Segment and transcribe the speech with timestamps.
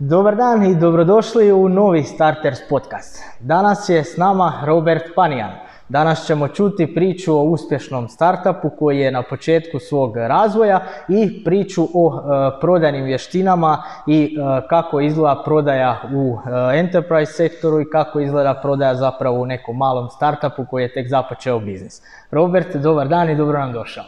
[0.00, 3.22] Dobar dan i dobrodošli u novi Starters podcast.
[3.40, 5.50] Danas je s nama Robert Panijan.
[5.88, 11.88] Danas ćemo čuti priču o uspješnom startupu koji je na početku svog razvoja i priču
[11.94, 18.20] o e, prodajnim vještinama i e, kako izgleda prodaja u e, enterprise sektoru i kako
[18.20, 22.02] izgleda prodaja zapravo u nekom malom startupu koji je tek započeo biznis.
[22.30, 24.04] Robert, dobar dan i dobro nam došao.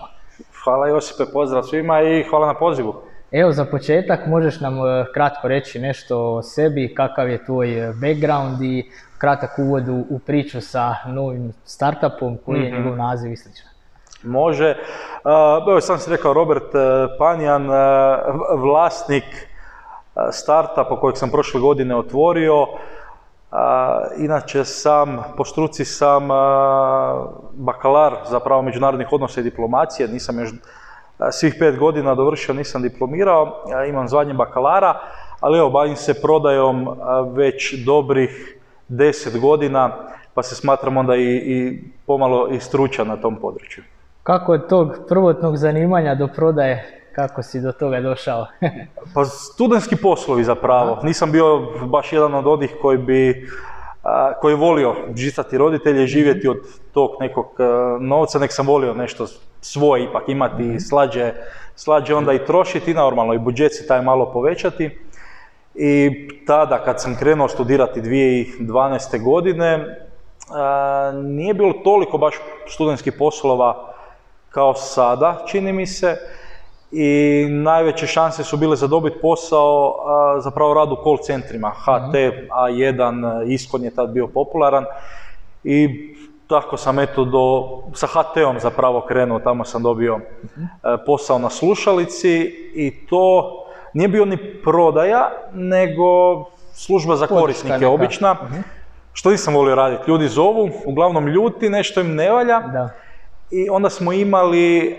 [0.65, 3.10] Hvala Josipe, pozdrav svima i hvala na pozivu.
[3.33, 7.93] Evo za početak možeš nam e, kratko reći nešto o sebi, kakav je tvoj e,
[7.93, 12.77] background i kratak uvod u, priču sa novim startupom, koji je Mhm.
[12.83, 13.49] njegov naziv i sl.
[14.23, 14.71] Može.
[15.25, 16.73] Uh, Evo sam si rekao Robert
[17.19, 17.69] Panjan,
[18.57, 19.25] vlasnik
[20.33, 22.67] startupa kojeg sam prošle godine otvorio.
[24.19, 26.29] Inače sam, po struci sam
[27.53, 30.51] bakalar zapravo međunarodnih odnosa i diplomacije, nisam još
[31.33, 35.01] svih pet godina dovršio, nisam diplomirao, imam zvanje bakalara,
[35.41, 36.89] ali evo, bavim se prodajom
[37.35, 39.91] već dobrih deset godina,
[40.35, 43.85] pa se smatram onda i, i pomalo i stručan na tom području.
[44.23, 48.47] Kako od tog prvotnog zanimanja do prodaje, kako si do toga došao?
[49.15, 50.99] Pa studentski poslovi zapravo.
[51.03, 53.49] Nisam bio baš jedan od onih koji bi
[54.41, 56.57] koji je volio žicati roditelje i živjeti od
[56.93, 59.27] tog nekog a, novca, nek sam volio nešto
[59.61, 61.33] svoje ipak imati i slađe,
[61.77, 64.99] slađe onda i trošiti, normalno i budžet si taj malo povećati.
[65.75, 66.11] I
[66.47, 69.23] tada kad sam krenuo studirati 2012.
[69.23, 69.97] godine,
[70.51, 72.35] a, nije bilo toliko baš
[72.69, 73.95] studentskih poslova
[74.49, 76.17] kao sada, čini mi se.
[76.93, 81.71] I najveće šanse su bile za dobiti posao a, zapravo rad u call centrima.
[81.71, 82.15] HT,
[82.51, 84.85] A1, Iskon je tad bio popularan.
[85.65, 85.89] I
[86.47, 90.21] tako sam eto do, sa HT-om zapravo krenuo, tamo sam dobio e,
[91.07, 92.41] posao na slušalici
[92.75, 93.51] i to
[93.95, 96.05] nije bio ni prodaja, nego
[96.73, 97.89] služba za korisnike neka.
[97.89, 98.37] obična.
[99.13, 100.03] Što nisam volio raditi.
[100.11, 102.61] Ljudi zovu, uglavnom ljuti, nešto im ne valja.
[102.61, 102.91] da.
[103.51, 104.97] I onda smo imali,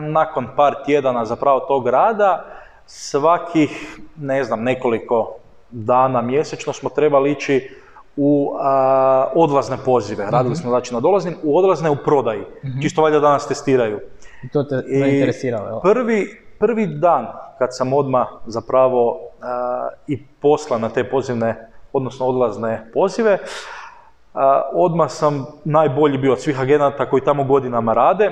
[0.00, 2.44] nakon par tjedana zapravo tog rada,
[2.86, 5.36] svakih, ne znam, nekoliko
[5.70, 7.70] dana mjesečno smo trebali ići
[8.16, 10.26] u a, odlazne pozive.
[10.30, 12.42] Radili smo znači na dolaznim, u odlazne u prodaji.
[12.82, 14.00] Čisto valjda da nas testiraju.
[14.44, 15.80] I to te zainteresiralo?
[15.80, 17.26] Prvi, prvi dan
[17.58, 23.38] kad sam odmah zapravo a, i poslan na te pozivne, odnosno odlazne pozive,
[24.72, 28.30] odmah sam najbolji bio od svih agenata koji tamo godinama rade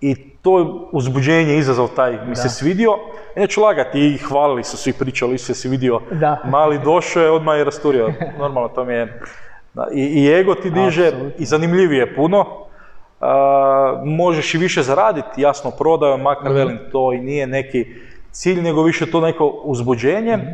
[0.00, 0.50] i to
[0.92, 2.90] uzbuđenje, izazov taj mi se svidio.
[3.36, 6.38] I Neću lagati, i hvalili su svi, pričali su se vidio, Da.
[6.44, 8.12] mali došao je, odmah je rasturio.
[8.38, 9.20] Normalno, to mi je...
[9.92, 11.30] I, I ego ti diže, Apsolutno.
[11.38, 12.46] i zanimljivije je puno.
[13.20, 16.54] A, možeš i više zaraditi, jasno, prodajom, makar Mhm.
[16.54, 17.86] velim, to i nije neki
[18.30, 20.36] cilj, nego više to neko uzbuđenje.
[20.36, 20.46] Mhm.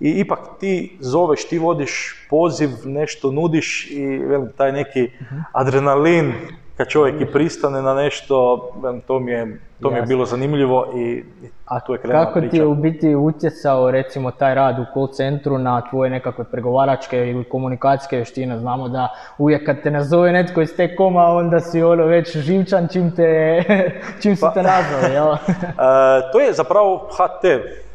[0.00, 5.10] I ipak ti zoveš, ti vodiš poziv, nešto nudiš i velim, taj neki
[5.52, 6.32] adrenalin,
[6.76, 10.92] kad čovjek i pristane na nešto, velim, to mi je, to mi je bilo zanimljivo
[10.96, 12.62] i i A tu je krenula kako ti priča.
[12.62, 17.44] je u biti utjecao recimo taj rad u call centru na tvoje nekakve pregovaračke ili
[17.44, 18.58] komunikacijske vještine?
[18.58, 19.08] Znamo da
[19.38, 23.62] uvijek kad te nazove netko iz te koma onda si ono već živčan čim te,
[24.22, 25.34] čim su te nazvali, jel?
[25.34, 27.44] E, to je zapravo HT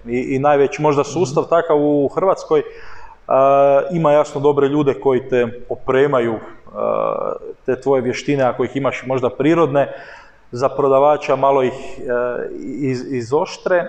[0.05, 2.59] i, i najveći možda sustav takav u Hrvatskoj.
[2.59, 2.63] E,
[3.91, 6.39] ima jasno dobre ljude koji te opremaju e,
[7.65, 9.87] te tvoje vještine, ako ih imaš možda prirodne,
[10.51, 12.03] za prodavača malo ih e,
[12.59, 13.85] iz, izoštre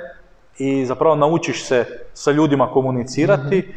[0.59, 3.75] i zapravo naučiš se sa ljudima komunicirati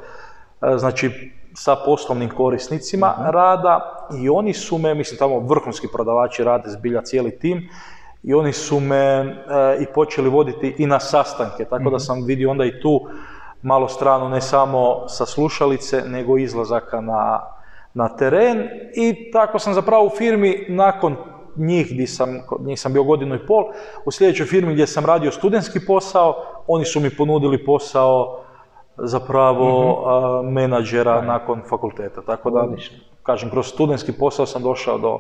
[0.63, 6.71] e, znači sa poslovnim korisnicima rada i oni su me, mislim tamo vrhunski prodavači rade
[6.71, 7.69] zbilja cijeli tim
[8.23, 9.33] i oni su me e,
[9.81, 13.01] i počeli voditi i na sastanke, tako da sam vidio onda i tu
[13.63, 17.41] malo stranu ne samo sa slušalice, nego izlazaka na,
[17.95, 21.17] na teren i tako sam zapravo u firmi nakon
[21.57, 22.29] njih, gdje sam,
[22.61, 23.65] njih sam bio godinu i pol,
[24.05, 26.35] u sljedećoj firmi gdje sam radio studentski posao,
[26.67, 28.41] oni su mi ponudili posao
[28.97, 32.23] zapravo a, menadžera nakon fakulteta.
[32.23, 32.97] Tako da, Odlično.
[33.23, 35.19] kažem, kroz studentski posao sam došao do, do,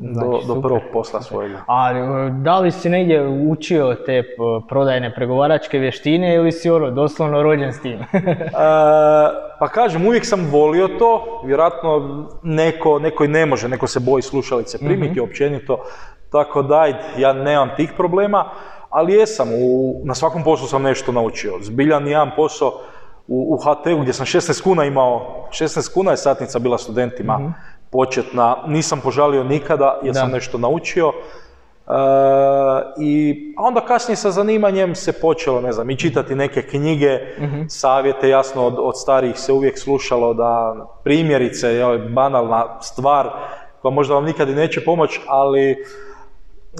[0.00, 1.64] Znači, do prvog posla svojega.
[1.66, 4.22] A e, da li si negdje učio te
[4.68, 7.98] prodajne pregovaračke vještine ili si ono doslovno rođen s tim?
[8.10, 14.00] E, pa kažem, uvijek sam volio to, vjerojatno neko, neko i ne može, neko se
[14.00, 15.84] boji slušalice primiti općenito,
[16.32, 16.86] tako da
[17.18, 18.44] ja nemam tih problema,
[18.90, 21.52] ali jesam, u, na svakom poslu sam nešto naučio.
[21.60, 22.72] Zbiljan jedan posao
[23.28, 27.54] u, u HT-u gdje sam 16 kuna imao, 16 kuna je satnica bila studentima
[27.90, 30.20] početna, nisam požalio nikada jer Da.
[30.20, 31.08] sam nešto naučio.
[31.08, 31.92] E,
[32.98, 37.18] I a onda kasnije sa zanimanjem se počelo, ne znam, i čitati neke knjige,
[37.68, 43.30] savjete, jasno od, od starijih se uvijek slušalo da primjerice, je banalna stvar
[43.82, 45.84] koja možda vam nikad i neće pomoći, ali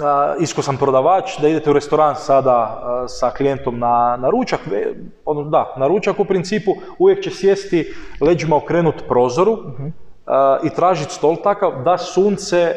[0.03, 4.61] a, isko sam prodavač, da idete u restoran sada a, sa klijentom na, na ručak,
[5.25, 9.91] ono, da, na ručak u principu uvijek će sjesti leđima okrenut prozoru a,
[10.65, 12.75] i tražiti stol takav da sunce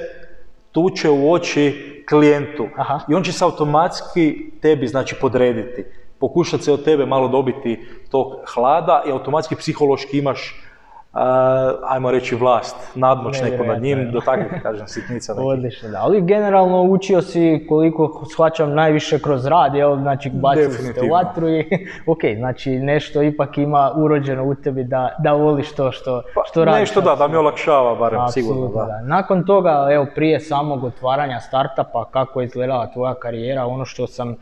[0.71, 2.67] tuče u oči klijentu.
[2.75, 2.99] Aha.
[3.09, 5.85] I on će se automatski tebi znači podrediti.
[6.19, 10.63] Pokušati se od tebe malo dobiti tog hlada i automatski psihološki imaš
[11.13, 15.47] a, ajmo reći vlast, nadmoć neku nad njim, Nevjerojatno, do takvih, kažem, sitnica nekih.
[15.47, 15.99] Odlično, da.
[16.01, 19.97] Ali generalno učio si koliko shvaćam najviše kroz rad, jel?
[19.97, 21.65] Znači bacili ste u vatru i
[22.13, 26.65] ok, znači nešto ipak ima urođeno u tebi da, da voliš to što, Pa, što
[26.65, 26.79] radiš.
[26.79, 29.01] nešto da, da mi olakšava barem, sigurno Apsolutno, da.
[29.01, 34.29] Nakon toga, evo, prije samog otvaranja startupa, kako je izgledala tvoja karijera, ono što sam
[34.29, 34.35] uh,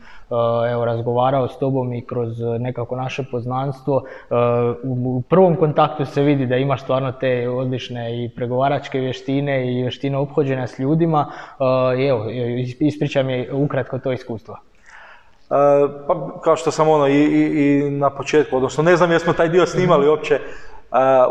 [0.72, 4.36] evo, razgovarao s tobom i kroz uh, nekako naše poznanstvo, uh,
[4.84, 10.18] u, prvom kontaktu se vidi da imaš stvarno te odlične i pregovaračke vještine i vještine
[10.18, 11.26] ophođenja s ljudima.
[11.98, 14.56] I evo, is- ispričaj mi ukratko to iskustvo.
[16.06, 19.48] Pa kao što sam ono i, i, i na početku, odnosno ne znam jesmo taj
[19.48, 20.38] dio snimali uopće, e,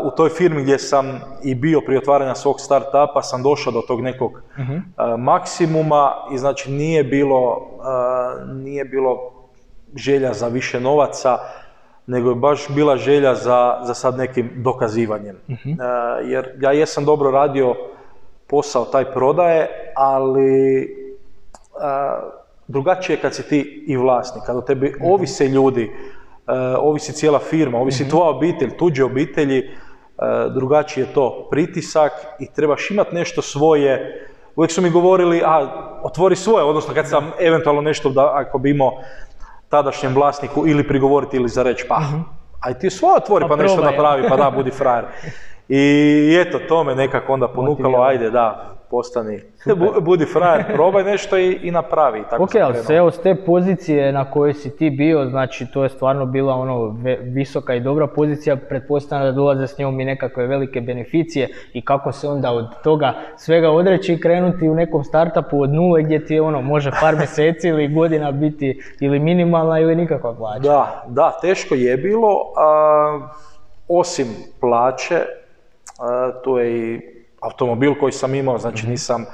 [0.04, 4.00] u toj firmi gdje sam i bio prije otvaranja svog startupa sam došao do tog
[4.00, 7.68] nekog e, maksimuma i znači nije bilo,
[8.46, 9.32] nije bilo
[9.96, 11.38] želja za više novaca,
[12.06, 15.36] nego je baš bila želja za, za sad nekim dokazivanjem.
[15.36, 15.56] E,
[16.24, 17.74] jer ja jesam dobro radio
[18.46, 20.88] posao taj prodaje, ali
[22.68, 25.90] drugačije je kad si ti i vlasnik, kad o tebi ovise ljudi,
[26.78, 29.68] ovisi cijela firma, ovisi tvoja obitelj, tuđe obitelji, e,
[30.54, 34.26] drugačiji je to pritisak i trebaš imati nešto svoje.
[34.56, 35.68] Uvijek su mi govorili, a
[36.02, 38.92] otvori svoje, odnosno kad sam eventualno nešto, da, ako bi imao
[39.68, 42.00] tadašnjem vlasniku ili prigovoriti ili za reći, pa,
[42.60, 45.04] aj ti svoje otvori Pa pa, nešto napravi, pa da, budi frajer.
[45.68, 49.40] I eto, to me nekako onda ponukalo, ajde, da, postani,
[49.80, 52.20] bu- budi frajer, probaj nešto i, i napravi.
[52.20, 55.66] i Tako Ok, ali se evo s te pozicije na kojoj si ti bio, znači
[55.72, 60.04] to je stvarno bila ono visoka i dobra pozicija, pretpostavljam da dolaze s njom i
[60.04, 65.04] nekakve velike beneficije i kako se onda od toga svega odreći i krenuti u nekom
[65.04, 69.96] startupu od nule gdje ti ono može par mjeseci ili godina biti ili minimalna ili
[69.96, 70.60] nikakva plaća.
[70.60, 72.52] Da, da, teško je bilo.
[72.56, 73.28] a,
[73.88, 74.26] osim
[74.60, 75.18] plaće,
[76.00, 77.11] a, tu je i
[77.42, 79.24] automobil koji sam imao, znači nisam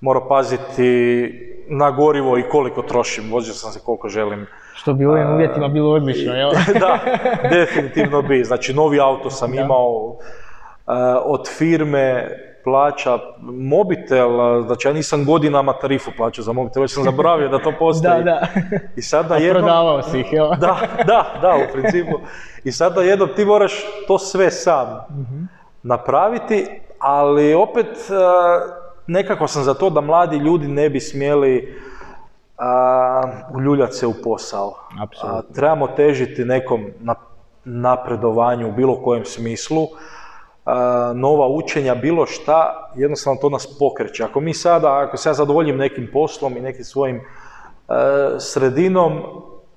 [0.00, 4.46] morao paziti na gorivo i koliko trošim, vozio sam se koliko želim.
[4.74, 6.50] Što bi u ovim uvjetima bilo odlično, jel?
[6.80, 6.98] da,
[7.56, 8.44] definitivno bi.
[8.44, 10.92] Znači, novi auto sam imao e,
[11.24, 12.28] od firme,
[12.64, 14.30] plaća mobitel,
[14.66, 18.24] znači ja nisam godinama tarifu plaćao za mobitel, već sam zaboravio da to postoji.
[18.24, 18.46] Da, da.
[18.96, 19.62] I sad na A jednom...
[19.62, 20.48] prodavao si ih, jel?
[20.48, 22.20] Da, da, da, u principu.
[22.64, 23.72] I sad na jednom ti moraš
[24.06, 24.86] to sve sam
[25.82, 26.66] napraviti,
[27.06, 28.14] ali opet e,
[29.06, 31.78] nekako sam za to da mladi ljudi ne bi smjeli
[32.58, 33.22] a,
[33.54, 34.74] uljuljati se u posao.
[35.22, 37.14] A, trebamo težiti nekom na-
[37.64, 39.86] napredovanju u bilo kojem smislu.
[40.64, 44.24] A, nova učenja, bilo šta, jednostavno to nas pokreće.
[44.24, 47.20] Ako mi sada, ako se ja zadovoljim nekim poslom i nekim svojim
[48.38, 49.22] sredinom,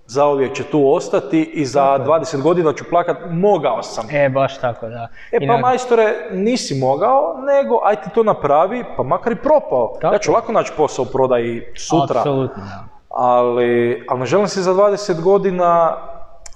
[0.07, 4.05] zauvijek će tu ostati i za 20 godina ću plakat, mogao sam.
[4.11, 5.07] E, baš tako, da.
[5.31, 9.97] E pa majstore, nisi mogao, nego aj ti to napravi, pa makar i propao.
[10.01, 12.83] Tako Ja ću lako naći posao u prodaji sutra, Apsolutno, da.
[13.09, 15.97] ali, ali ne želim si za 20 godina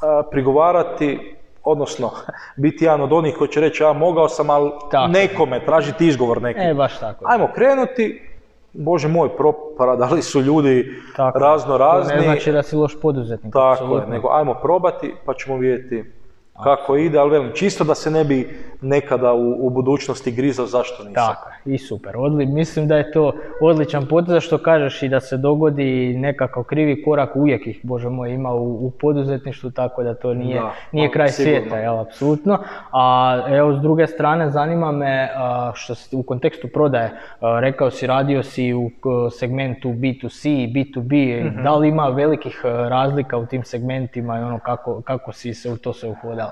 [0.01, 2.11] a, prigovarati, odnosno
[2.55, 5.11] biti jedan od onih koji će reći ja mogao sam, ali Tako.
[5.11, 6.59] nekome, tražiti izgovor neki.
[6.59, 7.25] E, baš tako.
[7.27, 8.30] Ajmo krenuti,
[8.73, 11.39] Bože moj, propadali su ljudi Tako.
[11.39, 12.15] razno To razni.
[12.15, 13.53] ne znači da si loš poduzetnik.
[13.53, 16.11] Tako je, nego ajmo probati pa ćemo vidjeti
[16.55, 18.49] kako ide, ali velim, čisto da se ne bi
[18.81, 21.13] nekada u, u budućnosti grizao zašto nisam.
[21.27, 22.17] Tako i super.
[22.17, 23.31] Odli, mislim da je to
[23.61, 28.31] odličan potez što kažeš i da se dogodi nekakav krivi korak, uvijek ih, Bože moj,
[28.31, 31.59] ima u, u poduzetništvu, tako da to nije, Da, nije pa, kraj sigurno.
[31.59, 32.59] svijeta, jel, apsolutno.
[32.91, 33.05] A
[33.49, 35.29] evo, s druge strane, zanima me
[35.73, 37.11] što si u kontekstu prodaje,
[37.59, 38.89] rekao si, radio si u
[39.31, 41.63] segmentu B2C i B2B, Mhm.
[41.63, 45.77] da li ima velikih razlika u tim segmentima i ono kako, kako si se u
[45.77, 46.50] to se uhodao?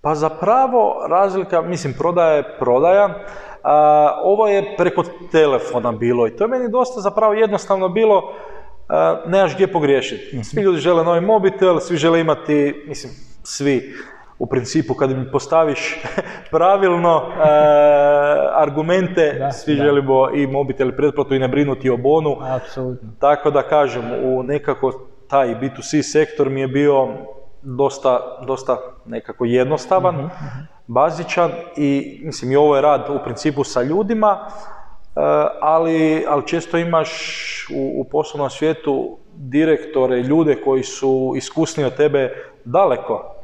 [0.00, 3.08] Pa zapravo razlika, mislim prodaja je prodaja,
[3.62, 5.02] a, ovo je preko
[5.32, 8.32] telefona bilo i to je meni dosta zapravo jednostavno bilo,
[8.88, 10.44] a, nemaš gdje pogriješiti.
[10.44, 13.12] Svi ljudi žele novi mobitel, svi žele imati, mislim,
[13.42, 13.94] svi,
[14.38, 16.00] u principu kad im postaviš
[16.50, 17.42] pravilno e,
[18.54, 19.84] argumente, Da, svi da.
[19.84, 22.36] želimo i mobitel i pretplatu i ne brinuti o bonu.
[22.40, 23.08] Apsolutno.
[23.18, 24.92] Tako da kažem, u nekako
[25.28, 27.08] taj B2C sektor mi je bio
[27.62, 30.30] dosta, dosta nekako jednostavan,
[30.86, 35.20] bazičan i mislim i ovo je rad u principu sa ljudima, e,
[35.60, 37.10] ali, ali često imaš
[37.74, 42.32] u, u poslovnom svijetu direktore, ljude koji su iskusni od tebe
[42.64, 43.34] daleko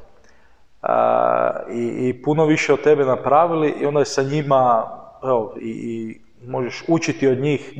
[0.83, 4.91] a, i, i puno više od tebe napravili i onda je sa njima
[5.23, 7.79] evo, i, i možeš učiti od njih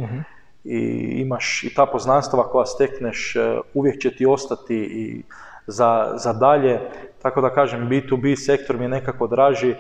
[0.65, 0.79] i
[1.21, 5.23] imaš i ta poznanstva koja stekneš e, uvijek će ti ostati i
[5.69, 6.81] za, za dalje.
[7.23, 9.77] Tako da kažem, B2B sektor mi je nekako draži, e,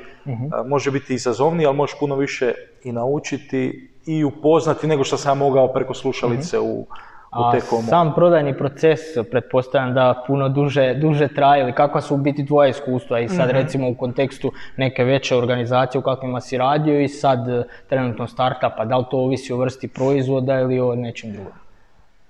[0.67, 2.53] može biti izazovniji, ali možeš puno više
[2.85, 6.87] i naučiti i upoznati nego što sam ja mogao preko slušalice u, u
[7.31, 7.83] A T-Comu.
[7.83, 12.69] sam prodajni proces, pretpostavljam da puno duže, duže traje ili kakva su u biti tvoja
[12.69, 17.49] iskustva i sad recimo u kontekstu neke veće organizacije u kakvima si radio i sad
[17.49, 21.53] e, trenutno startupa, da li to ovisi o vrsti proizvoda ili o nečem drugom?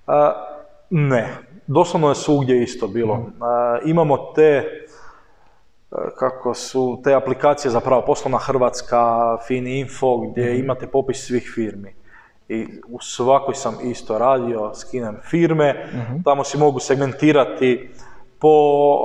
[0.07, 0.33] A,
[0.91, 1.27] ne,
[1.69, 3.27] doslovno je svugdje isto bilo.
[3.41, 4.65] A, imamo te,
[5.91, 11.95] a, kako su, te aplikacije zapravo poslovna Hrvatska, Fini Info, gdje imate popis svih firmi.
[12.49, 15.87] I u svakoj sam isto radio, skinem firme,
[16.25, 17.91] tamo si mogu segmentirati
[18.39, 18.49] po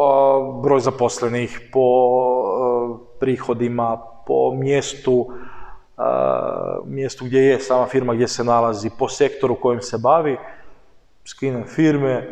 [0.01, 5.31] a, broj zaposlenih, po a, prihodima, po mjestu,
[5.97, 10.37] a, mjestu gdje je sama firma, gdje se nalazi, po sektoru kojim se bavi,
[11.25, 12.27] skinem firme,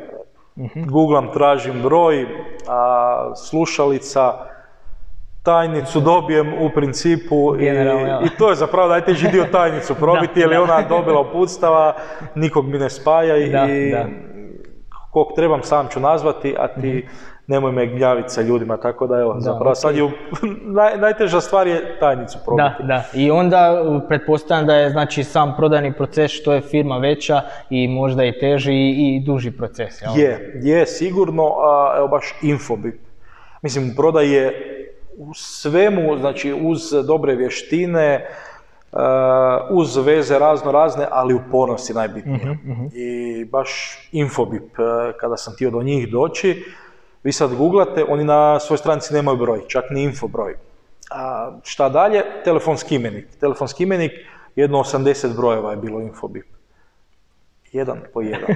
[0.87, 2.27] googlam, tražim broj,
[2.67, 4.33] a, slušalica,
[5.43, 7.65] tajnicu dobijem u principu i,
[8.25, 11.95] i to je zapravo najteži dio tajnicu probiti jer je ona dobila uputstava,
[12.35, 14.05] nikog mi ne spaja i, Da, da.
[15.11, 17.07] kog trebam sam ću nazvati, a ti
[17.47, 20.11] nemoj me gnjaviti sa ljudima, tako da evo, zapravo sad je, u-
[20.77, 22.63] naj, najteža stvar je tajnicu probiti.
[22.79, 23.03] Da, da.
[23.13, 27.87] I onda uh, pretpostavljam da je znači sam prodajni proces što je firma veća i
[27.87, 30.01] možda i teži i, i duži proces.
[30.01, 30.11] Jel?
[30.17, 32.95] Je, je sigurno, a, evo baš Infobip.
[33.61, 34.53] Mislim, u prodaji je
[35.17, 38.25] u svemu, znači uz dobre vještine,
[38.91, 42.55] a, uz veze razno razne, ali upornost je najbitnija.
[42.93, 43.69] I baš
[44.11, 44.63] Infobip,
[45.19, 46.63] kada sam htio do njih doći,
[47.23, 50.55] vi sad googlate, oni na svojoj stranici nemaju broj, čak ni info broj.
[51.11, 52.23] A, šta dalje?
[52.43, 53.27] Telefonski imenik.
[53.39, 54.11] Telefonski imenik,
[54.55, 56.45] jedno 80 brojeva je bilo Infobip.
[57.71, 58.55] Jedan po jedan.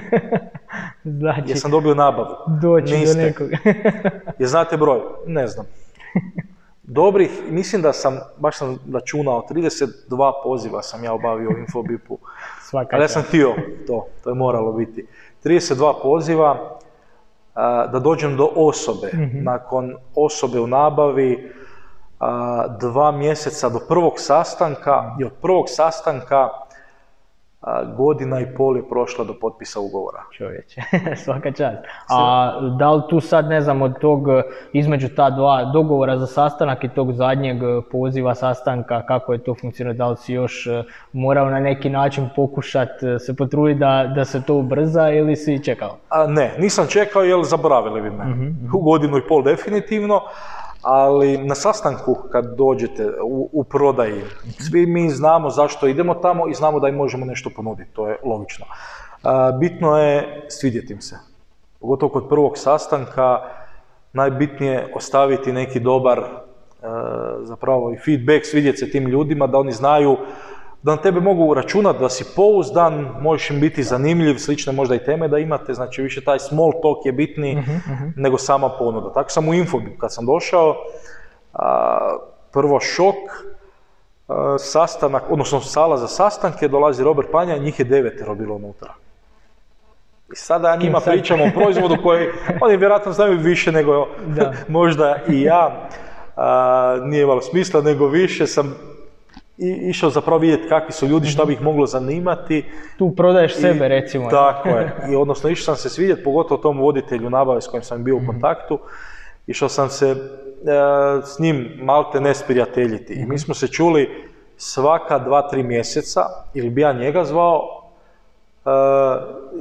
[1.04, 2.34] Znači, Jesam dobio nabavu?
[2.60, 3.20] doći Niste.
[3.20, 3.48] do nekog.
[4.40, 5.00] Je znate broj?
[5.26, 5.66] Ne znam.
[6.82, 12.18] Dobrih, mislim da sam, baš sam računao, 32 poziva sam ja obavio u Infobipu.
[12.62, 13.54] Svaka Ali ja sam htio
[13.86, 15.06] to, to je moralo biti.
[15.44, 16.78] 32 poziva
[17.92, 19.10] da dođem do osobe.
[19.32, 21.52] Nakon osobe u nabavi,
[22.80, 26.48] dva mjeseca do prvog sastanka i od prvog sastanka
[27.96, 30.22] godina i pol je prošla do potpisa ugovora.
[30.32, 30.80] Čovječe,
[31.24, 31.78] svaka čast.
[32.08, 34.26] A da li tu sad, ne znam, od tog,
[34.72, 37.56] između ta dva dogovora za sastanak i tog zadnjeg
[37.92, 40.82] poziva sastanka, kako je to funkcioniralo, da li si još e,
[41.12, 45.64] morao na neki način pokušat e, se potruditi da, da se to ubrza ili si
[45.64, 45.96] čekao?
[46.08, 48.24] A ne, nisam čekao jer zaboravili bi me.
[48.74, 50.20] U godinu i pol definitivno,
[50.88, 54.22] ali na sastanku kad dođete u, u prodaji,
[54.58, 58.18] svi mi znamo zašto idemo tamo i znamo da im možemo nešto ponuditi, to je
[58.24, 58.66] logično.
[59.60, 61.16] Bitno je svidjeti im se.
[61.80, 63.40] Pogotovo kod prvog sastanka,
[64.12, 66.26] najbitnije je ostaviti neki dobar e,
[67.42, 70.16] zapravo i feedback, svidjeti se tim ljudima, da oni znaju
[70.82, 75.04] da na tebe mogu računati da si pouzdan, možeš im biti zanimljiv, slične možda i
[75.04, 77.62] teme da imate, znači više taj small talk je bitniji
[78.16, 79.12] nego sama ponuda.
[79.12, 80.76] Tako sam u Infobi kad sam došao,
[81.52, 82.16] a,
[82.52, 83.14] prvo šok,
[84.28, 88.94] a, sastanak, odnosno sala za sastanke, dolazi Robert Panja, njih je devetero bilo unutra.
[90.32, 91.12] I sada ja njima sad?
[91.12, 92.28] pričam o proizvodu koji
[92.64, 94.52] oni vjerojatno znaju više nego Da.
[94.68, 95.88] možda i ja.
[96.36, 98.74] A, nije imalo smisla, nego više sam
[99.58, 102.64] i, išao zapravo vidjeti kakvi su ljudi, šta bi ih moglo zanimati.
[102.98, 104.30] Tu prodaješ I- sebe, recimo.
[104.30, 104.96] Tako je.
[105.12, 108.26] I odnosno išao sam se svidjeti, pogotovo tom voditelju nabave s kojim sam bio u
[108.26, 108.78] kontaktu.
[109.46, 110.16] Išao sam se e,
[111.24, 113.14] s njim malte ne sprijateljiti.
[113.14, 114.10] I mi smo se čuli
[114.56, 116.20] svaka dva, tri mjeseca,
[116.54, 117.62] ili bi ja njega zvao,
[118.66, 118.70] e,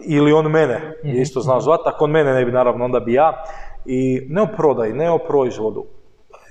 [0.05, 3.13] ili on mene je isto znao zvati, ako on mene ne bi naravno, onda bi
[3.13, 3.43] ja.
[3.85, 5.85] I ne o prodaji, ne o proizvodu.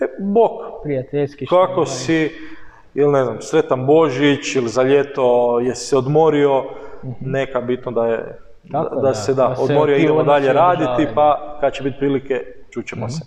[0.00, 0.50] E, bok,
[0.82, 1.46] Prijateljski.
[1.46, 2.30] kako si,
[2.94, 6.64] ili ne znam, sretan Božić, ili za ljeto jesi se odmorio,
[7.20, 8.38] neka bitno da je,
[9.02, 13.08] da, se da, da odmorio, ti idemo dalje raditi, pa kad će biti prilike, čućemo
[13.08, 13.24] se.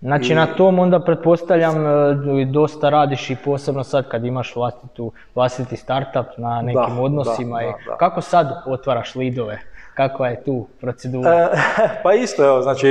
[0.00, 5.12] Znači I- na tom onda pretpostavljam e, dosta radiš i posebno sad kad imaš vlastitu,
[5.34, 7.62] vlastiti startup na nekim Da, odnosima.
[7.62, 7.66] i.
[7.98, 9.58] Kako sad otvaraš lidove?
[9.94, 11.30] Kakva je tu procedura?
[11.30, 11.48] E,
[12.02, 12.88] pa isto, evo, znači,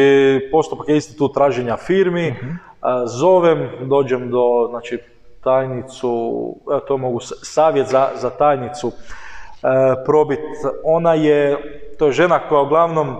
[0.51, 2.35] postupak je isti tu traženja firmi, e,
[3.05, 4.99] zovem, dođem do, znači,
[5.43, 6.55] tajnicu,
[6.88, 10.39] to mogu, savjet za, za tajnicu e, probit.
[10.84, 11.58] Ona je,
[12.00, 13.15] to je žena koja uglavnom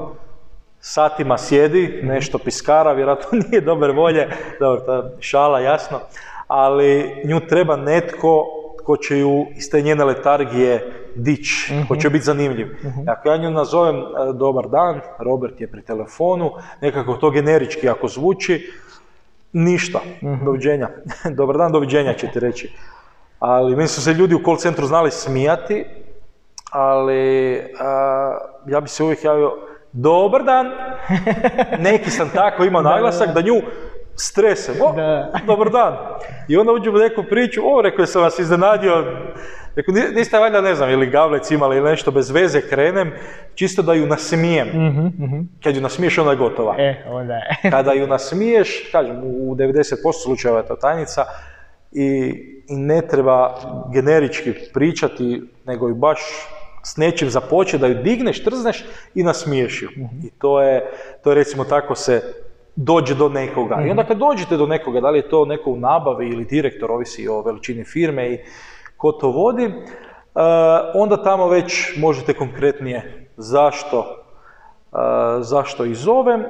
[0.80, 4.28] satima sjedi, nešto piskara, vjerojatno nije dobre volje,
[4.60, 6.00] dobro, je šala, jasno,
[6.48, 8.46] ali nju treba netko
[8.90, 11.48] ko će ju iz te njene letargije dić,
[11.88, 12.68] ko će biti zanimljiv.
[13.08, 14.04] Ako ja nju nazovem e,
[14.34, 16.52] dobar dan, Robert je pri telefonu,
[16.82, 18.72] nekako to generički ako zvuči,
[19.54, 20.00] ništa,
[20.46, 20.90] doviđenja.
[21.38, 22.74] dobar dan, doviđenja će ti reći.
[23.40, 25.86] Ali meni su se ljudi u call centru znali smijati,
[26.72, 29.52] ali a, ja bi se uvijek javio
[29.92, 30.68] dobar dan.
[31.90, 33.62] Neki sam tako imao naglasak da nju
[34.20, 34.72] strese.
[34.82, 35.32] O, Da.
[35.48, 35.98] dobar dan.
[36.48, 39.04] I onda uđemo u neku priču, o, rekao sam vas iznenadio,
[39.76, 43.12] rekao, "Ni- niste valjda, ne znam, ili gavlec imali ili nešto bez veze, krenem,
[43.56, 44.68] čisto da ju nasmijem.
[44.68, 45.40] Mhm, mhm.
[45.64, 46.76] Kad ju nasmiješ, onda je gotova.
[46.78, 47.42] E, onda je.
[47.72, 51.26] Kada ju nasmiješ, kažem, u 90% slučajeva je to tajnica
[51.92, 52.08] i,
[52.68, 53.56] i ne treba
[53.94, 56.20] generički pričati, nego ju baš
[56.84, 59.90] s nečim započeti, da ju digneš, trzneš i nasmiješ ju.
[60.24, 60.92] I to je,
[61.24, 62.22] to je recimo tako se
[62.76, 63.82] dođe do nekoga.
[63.86, 66.92] I onda kad dođete do nekoga, da li je to neko u nabavi ili direktor,
[66.92, 68.40] ovisi o veličini firme i
[68.98, 69.72] ko to vodi, e,
[70.94, 74.98] onda tamo već možete konkretnije zašto, e,
[75.42, 76.44] zašto i zovem.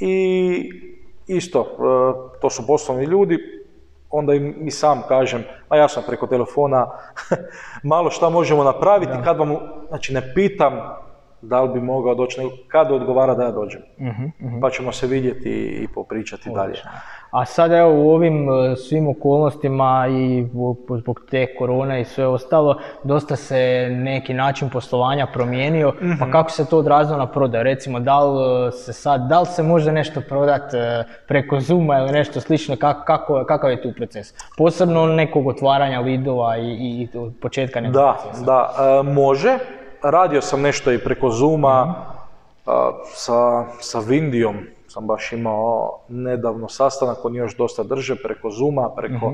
[0.00, 0.70] I
[1.26, 3.38] isto, e, to su poslovni ljudi,
[4.10, 6.90] onda im i sam kažem, a ja sam preko telefona,
[7.92, 9.56] malo šta možemo napraviti, kad vam,
[9.88, 10.72] znači ne pitam
[11.42, 13.80] da li bi mogao doći, nego kad odgovara da ja dođem.
[14.00, 15.50] Mhm, Pa ćemo se vidjeti
[15.82, 16.74] i popričati dalje.
[17.30, 20.46] A sad evo u ovim e, svim okolnostima i
[20.98, 23.56] zbog te korone i sve ostalo, dosta se
[23.90, 27.64] neki način poslovanja promijenio, pa kako se to odrazilo na prodaju?
[27.64, 31.98] Recimo, da li e, se sad, da li se može nešto prodat e, preko Zuma
[31.98, 34.34] ili nešto slično, kako, kako, kakav je tu proces?
[34.58, 37.08] Posebno nekog otvaranja lidova i, i,
[37.40, 38.44] početka nekog Da, procesa.
[38.44, 38.68] da,
[39.00, 39.58] e, može.
[40.02, 41.94] Radio sam nešto i preko Zuma,
[42.66, 44.56] a, sa, sa Vindijom
[44.88, 49.32] sam baš imao nedavno sastanak, oni još dosta drže preko Zuma, preko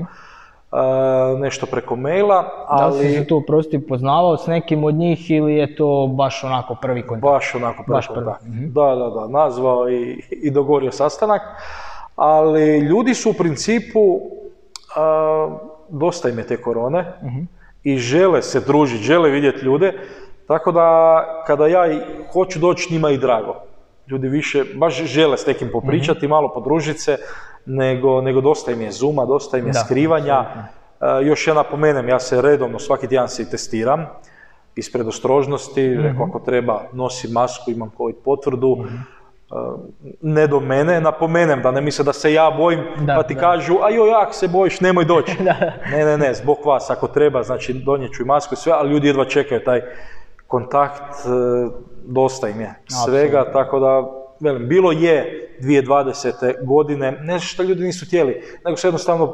[0.71, 4.95] a, nešto preko maila, Da li si ali se tu prosti poznavao s nekim od
[4.95, 7.33] njih ili je to baš onako prvi kontakt?
[7.33, 8.43] baš onako prvi Baš prvi, kontakt.
[8.45, 11.41] Da, da, da, nazvao i, i dogovorio sastanak,
[12.15, 14.19] ali ljudi su u principu,
[14.95, 15.57] a,
[15.89, 17.05] dosta im je te korone
[17.83, 19.93] i žele se družiti, žele vidjeti ljude,
[20.49, 21.83] tako da kada ja
[22.33, 23.55] hoću doći njima i drago.
[24.07, 27.17] Ljudi više, baš žele s nekim popričati, malo podružiti se,
[27.65, 30.45] nego, nego dosta im je zuma, dosta im je Da, skrivanja.
[31.01, 34.05] E, još ja napomenem, ja se redovno svaki tjedan se i testiram.
[34.75, 38.77] iz predostrožnosti, rekao ako treba nosi masku, imam covid potvrdu,
[39.51, 39.55] E,
[40.21, 43.39] ne do mene, napomenem da ne misle da se ja bojim, Da, pa ti da.
[43.39, 45.37] kažu, a joj, jak se bojiš, nemoj doći.
[45.43, 45.55] Da.
[45.91, 48.91] ne, ne, ne, zbog vas, ako treba, znači donijet ću i masku i sve, ali
[48.91, 49.81] ljudi jedva čekaju taj
[50.49, 51.29] kontakt, e,
[52.05, 52.73] dosta im je
[53.05, 54.03] svega, tako da,
[54.39, 56.33] velim, bilo je 2020.
[56.63, 58.33] godine, ne što ljudi nisu htjeli,
[58.65, 59.29] nego se jednostavno e,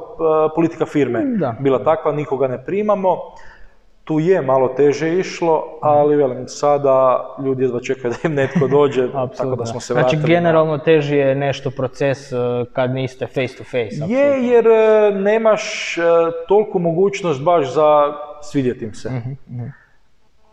[0.56, 1.56] politika firme Da.
[1.60, 3.18] bila takva, nikoga ne primamo,
[4.04, 9.08] tu je malo teže išlo, ali velim, sada ljudi jedva čekaju da im netko dođe,
[9.38, 10.22] tako da smo se Znači, vratili.
[10.24, 12.36] na- generalno teži je nešto proces e,
[12.74, 13.96] kad niste face to face.
[14.08, 14.66] Je, jer
[15.16, 15.96] nemaš
[16.48, 19.10] toliku mogućnost baš za svidjeti im se.
[19.10, 19.32] Mhm,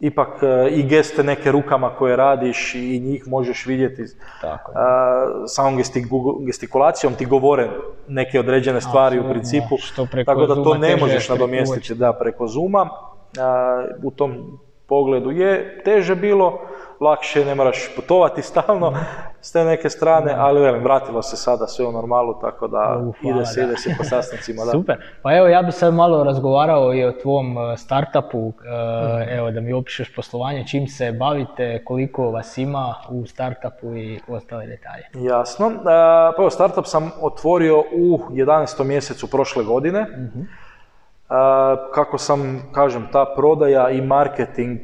[0.02, 4.02] Ipak e, i geste neke rukama koje radiš i njih možeš vidjeti.
[4.40, 4.76] Tako je.
[4.76, 5.76] E, samom
[6.46, 7.70] gestikulacijom ti govore
[8.08, 12.46] neke određene stvari u principu, što preko tako da to ne možeš nadomjestiti da, preko
[12.46, 12.88] Zuma.
[14.02, 16.60] u tom pogledu je teže bilo,
[17.02, 18.92] lakše, ne moraš putovati stalno
[19.40, 22.78] s te neke strane, ali velim, vratilo se sada sve u normalu, tako da
[23.22, 23.66] hvala, ide se, da.
[23.66, 24.62] ide se po sastancima.
[24.64, 24.70] Da.
[24.70, 24.96] Super.
[25.22, 29.28] Pa evo, ja bi sad malo razgovarao i o tvom e, startupu, e, Mhm.
[29.30, 34.66] evo da mi opišeš poslovanje, čim se bavite, koliko vas ima u startupu i ostale
[34.66, 35.04] detalje.
[35.16, 35.66] Jasno.
[35.66, 38.52] E, Pa evo, startup sam otvorio u 11.
[38.84, 40.00] mjesecu prošle godine.
[40.00, 40.06] E,
[41.94, 42.40] Kako sam,
[42.72, 44.78] kažem, ta prodaja i marketing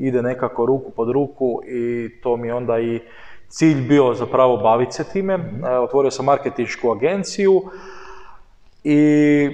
[0.00, 3.00] ide nekako ruku pod ruku i to mi je onda i
[3.48, 5.34] cilj bio zapravo baviti se time.
[5.64, 7.62] E, Otvorio sam marketinšku agenciju
[8.84, 9.50] i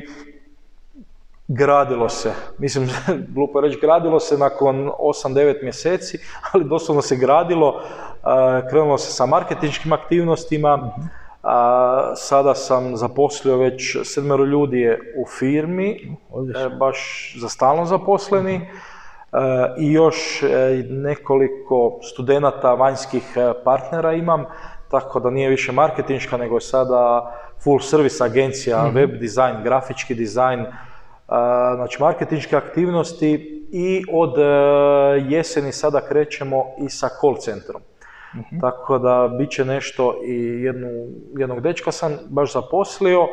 [1.49, 2.33] gradilo se.
[2.59, 2.89] Mislim,
[3.35, 6.19] glupo je reći, gradilo se nakon 8-9 mjeseci,
[6.53, 7.81] ali doslovno se gradilo.
[7.83, 10.91] e, Krenulo se sa marketinškim aktivnostima.
[11.43, 18.69] a, Sada sam zaposlio već sedmero ljudi je u firmi, e, baš za stalno zaposleni.
[19.35, 20.47] E, I još e,
[20.91, 24.45] nekoliko studenata vanjskih e, partnera imam,
[24.91, 27.33] tako da nije više marketinška, nego je sada
[27.65, 30.67] full service agencija, web dizajn, grafički dizajn,
[31.75, 33.33] znači marketinške aktivnosti
[33.73, 34.35] i od
[35.29, 37.83] jeseni sada krećemo i sa call centrom.
[38.61, 40.89] Tako da bit će nešto i jednu,
[41.39, 43.29] jednog dečka sam baš zaposlio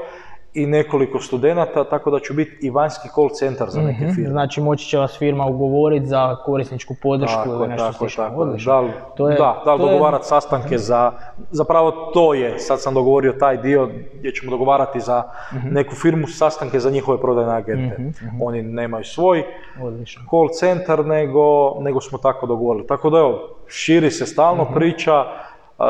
[0.53, 4.29] i nekoliko studenata, tako da ću biti i vanjski call centar za neke Mhm, firme.
[4.29, 8.23] Znači moći će vas firma ugovoriti za korisničku podršku Tako ili nešto tako slično.
[8.23, 8.45] tako.
[8.45, 11.11] Da li, To je- da, da li to je- dogovarati sastanke za,
[11.51, 15.67] zapravo to je, sad sam dogovorio taj dio gdje ćemo dogovarati za Mhm.
[15.69, 17.95] neku firmu sastanke za njihove prodajne agente.
[18.41, 19.43] Oni nemaju svoj
[19.81, 20.21] Odlično.
[20.29, 21.41] call centar, nego,
[21.79, 22.87] nego smo tako dogovorili.
[22.87, 24.73] Tako da evo, širi se stalno Mhm.
[24.73, 25.25] priča,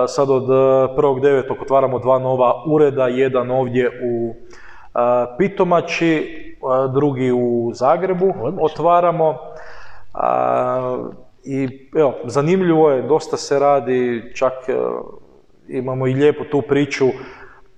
[0.08, 1.62] sad od e, 1.9.
[1.62, 4.36] otvaramo dva nova ureda, jedan ovdje u
[4.94, 9.38] a, Pitomači, a, drugi u Zagrebu otvaramo.
[11.44, 14.74] I evo, zanimljivo je, dosta se radi, čak e,
[15.68, 17.08] imamo i lijepu tu priču.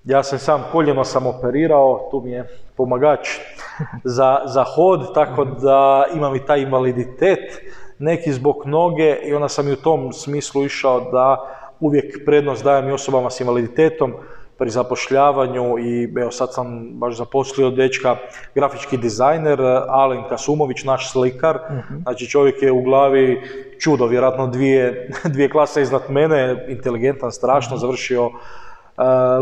[0.04, 2.48] Ja sam sam koljeno sam operirao, tu mi je
[2.78, 3.28] pomagač
[4.18, 7.62] za, za hod, tako da imam i taj invaliditet,
[8.00, 12.90] neki zbog noge i onda sam i u tom smislu išao da uvijek prednost dajem
[12.90, 14.14] i osobama s invaliditetom
[14.58, 18.16] pri zapošljavanju i evo sad sam baš zaposlio dečka,
[18.56, 21.60] grafički dizajner, Alen Kasumović, naš slikar,
[22.02, 23.42] znači čovjek je u glavi
[23.80, 28.32] čudo, vjerojatno dvije, dvije klase iznad mene, inteligentan, strašno, završio e,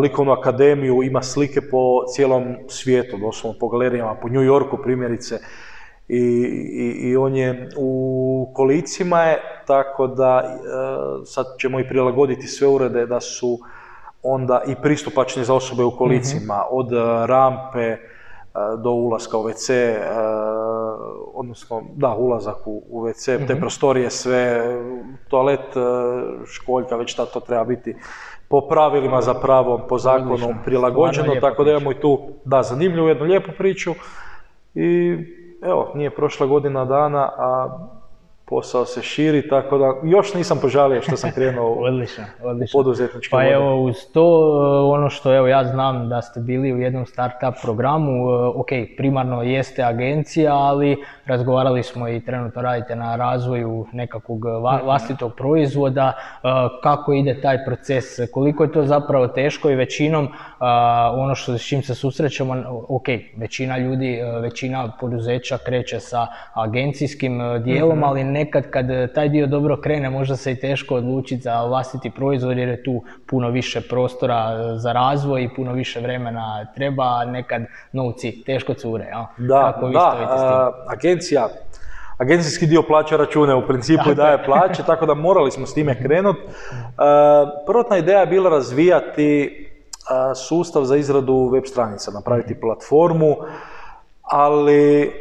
[0.02, 5.39] likovnu akademiju, ima slike po cijelom svijetu, doslovno po galerijama, po New Yorku primjerice.
[6.13, 10.58] I, i, i on je u kolicima je, tako da e,
[11.26, 13.60] sad ćemo i prilagoditi sve urede da su
[14.24, 16.95] onda i pristupačni za osobe u kolicima, od e,
[17.28, 17.97] rampe e,
[18.84, 20.00] do ulaska u WC, e,
[21.34, 24.76] odnosno da, ulazak u, u WC, te prostorije sve,
[25.28, 25.76] toalet,
[26.45, 27.95] školjka, već šta to treba biti
[28.47, 33.52] po pravilima zapravo, po zakonu prilagođeno, tako da imamo i tu, da, zanimljivu jednu lijepu
[33.58, 33.91] priču
[34.76, 35.17] i
[35.62, 37.78] evo, nije prošla godina dana, a
[38.52, 42.78] posao se širi, tako da još nisam požalio što sam krenuo u Odlično, odlično.
[42.78, 43.50] poduzetničke Pa vode.
[43.50, 47.32] evo, uz to, e, ono što evo ja znam da ste bili u jednom startup
[47.62, 54.22] programu, e, ok, primarno jeste agencija, ali razgovarali smo i trenutno radite na razvoju nekakvog
[54.46, 54.86] va- Mhm.
[54.86, 56.14] vlastitog proizvoda,
[56.84, 60.28] kako ide taj proces, koliko je to zapravo teško i većinom
[61.14, 62.56] ono što s čim se susrećemo,
[62.90, 63.06] ok,
[63.38, 64.12] većina ljudi,
[64.42, 68.04] većina poduzeća kreće sa agencijskim dijelom, Mhm.
[68.04, 72.10] ali nekad kad e, taj dio dobro krene, možda se i teško odlučiti za vlastiti
[72.10, 77.04] proizvod jer je tu puno više prostora e, za razvoj i puno više vremena treba,
[77.04, 79.06] a nekad novci teško cure.
[79.06, 79.48] jel?
[79.48, 80.50] Da, Kako vi da, stojite s tim?
[80.50, 81.48] a, agencija,
[82.18, 85.96] agencijski dio plaća račune u principu i daje plaće, tako da morali smo s time
[86.04, 86.42] krenuti.
[87.66, 89.68] Prvotna ideja je bila razvijati
[90.48, 93.36] sustav za izradu web stranica, napraviti platformu,
[94.22, 95.12] ali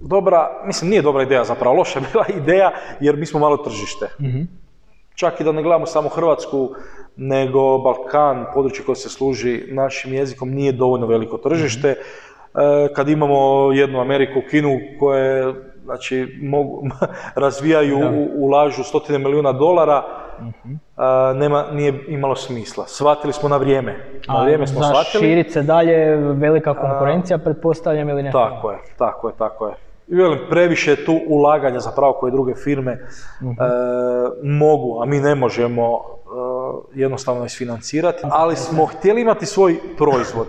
[0.00, 4.08] dobra, mislim nije dobra ideja zapravo, loša je bila ideja jer mi smo malo tržište.
[4.20, 4.42] Mhm.
[5.14, 6.70] Čak i da ne gledamo samo Hrvatsku,
[7.16, 11.88] nego Balkan, područje koje se služi našim jezikom, nije dovoljno veliko tržište.
[11.88, 11.96] E,
[12.94, 16.82] kad imamo jednu Ameriku, Kinu, koje znači, mogu,
[17.44, 20.02] razvijaju, ulažu stotine milijuna dolara,
[20.40, 20.74] mhm.
[21.38, 22.84] nema, nije imalo smisla.
[22.86, 23.96] Shvatili smo na vrijeme.
[24.28, 28.30] Na vrijeme smo za širit se dalje velika konkurencija, pretpostavljam ili ne?
[28.30, 29.89] Tako je, tako je, tako je.
[30.10, 32.98] I velim, previše tu ulaganja zapravo koje druge firme
[33.42, 33.50] mhm.
[33.50, 33.54] e,
[34.42, 36.00] mogu, a mi ne možemo e,
[36.94, 40.46] jednostavno isfinancirati, ali smo htjeli imati svoj proizvod.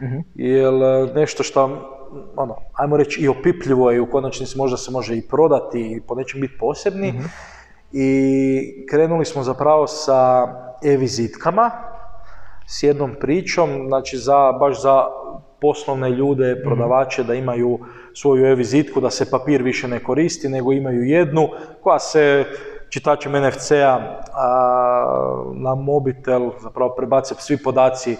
[0.00, 0.22] Uh-huh.
[0.34, 0.72] Jer
[1.14, 1.62] nešto što,
[2.36, 6.14] ono, ajmo reći i opipljivo je u konačnici možda se može i prodati i po
[6.14, 7.08] nečem biti posebni.
[7.08, 7.24] Mhm.
[7.92, 10.48] I krenuli smo zapravo sa
[10.84, 11.70] e-vizitkama,
[12.66, 15.04] s jednom pričom, znači za, baš za
[15.60, 16.62] poslovne ljude, mhm.
[16.62, 17.78] prodavače da imaju
[18.14, 21.48] svoju e-vizitku, da se papir više ne koristi, nego imaju jednu
[21.82, 22.44] koja se
[22.88, 24.20] čitačem NFC-a
[25.54, 28.16] na mobitel zapravo prebace svi podaci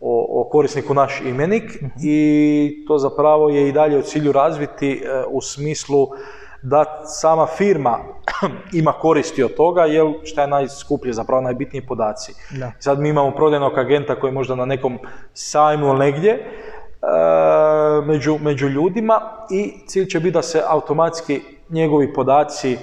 [0.00, 1.92] o, o korisniku naš imenik mhm.
[2.02, 6.08] i to zapravo je i dalje u cilju razviti e, u smislu
[6.64, 7.98] da sama firma
[8.80, 12.34] ima koristi od toga, jer šta je najskuplje, zapravo najbitniji podaci.
[12.58, 12.72] Da.
[12.78, 14.98] Sad mi imamo prodajnog agenta koji je možda na nekom
[15.34, 16.40] sajmu ili negdje, e,
[18.06, 22.78] među, među ljudima i cilj će biti da se automatski njegovi podaci,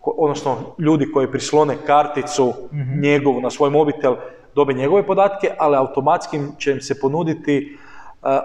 [0.00, 4.16] odnosno ljudi koji prislone karticu mm njegovu na svoj mobitel,
[4.54, 7.78] dobe njegove podatke, ali automatski će im se ponuditi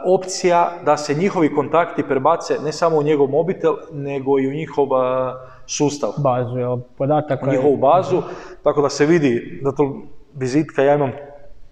[0.05, 4.85] opcija da se njihovi kontakti prebace ne samo u njegov mobitel, nego i u njihov
[4.85, 5.33] e,
[5.65, 6.09] sustav.
[6.17, 7.45] Bazu, jel, podataka.
[7.45, 8.21] U njihovu bazu,
[8.63, 10.01] tako da se vidi da to
[10.35, 11.11] vizitka, ja imam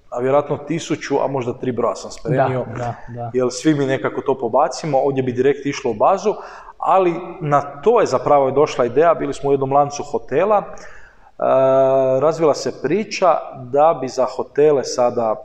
[0.09, 4.21] a vjerojatno tisuću, a možda tri broja sam spremio, da, da, jer svi mi nekako
[4.21, 6.33] to pobacimo, ovdje bi direkt išlo u bazu,
[6.77, 10.63] ali na to je zapravo došla ideja, bili smo u jednom lancu hotela,
[11.39, 15.35] E, razvila se priča da bi za hotele sada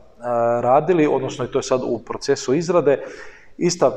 [0.60, 3.02] radili, odnosno i to je sad u procesu izrade,
[3.58, 3.90] ista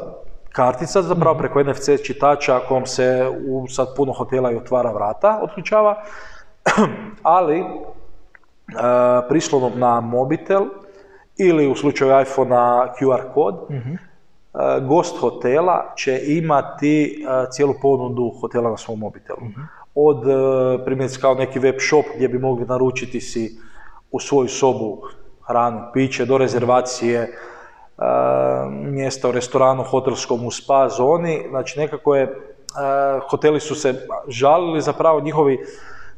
[0.52, 1.40] kartica zapravo mhm.
[1.40, 6.04] preko NFC čitača kojom se u sad puno hotela i otvara vrata, otključava,
[7.38, 7.66] ali e,
[9.30, 10.66] prislonom na mobitel
[11.38, 13.94] ili u slučaju iPhone-a QR kod, mhm.
[14.88, 19.42] gost hotela će imati cijelu ponudu hotela na svom mobitelu.
[19.42, 19.62] Mhm
[19.96, 23.58] od e, primjerice kao neki web shop gdje bi mogli naručiti si
[24.12, 25.02] u svoju sobu
[25.48, 27.30] hranu, piće, do rezervacije, e,
[28.70, 31.46] mjesta u restoranu, hotelskom, u spa zoni.
[31.50, 32.30] Znači nekako je, e,
[33.30, 35.58] hoteli su se žalili zapravo njihovi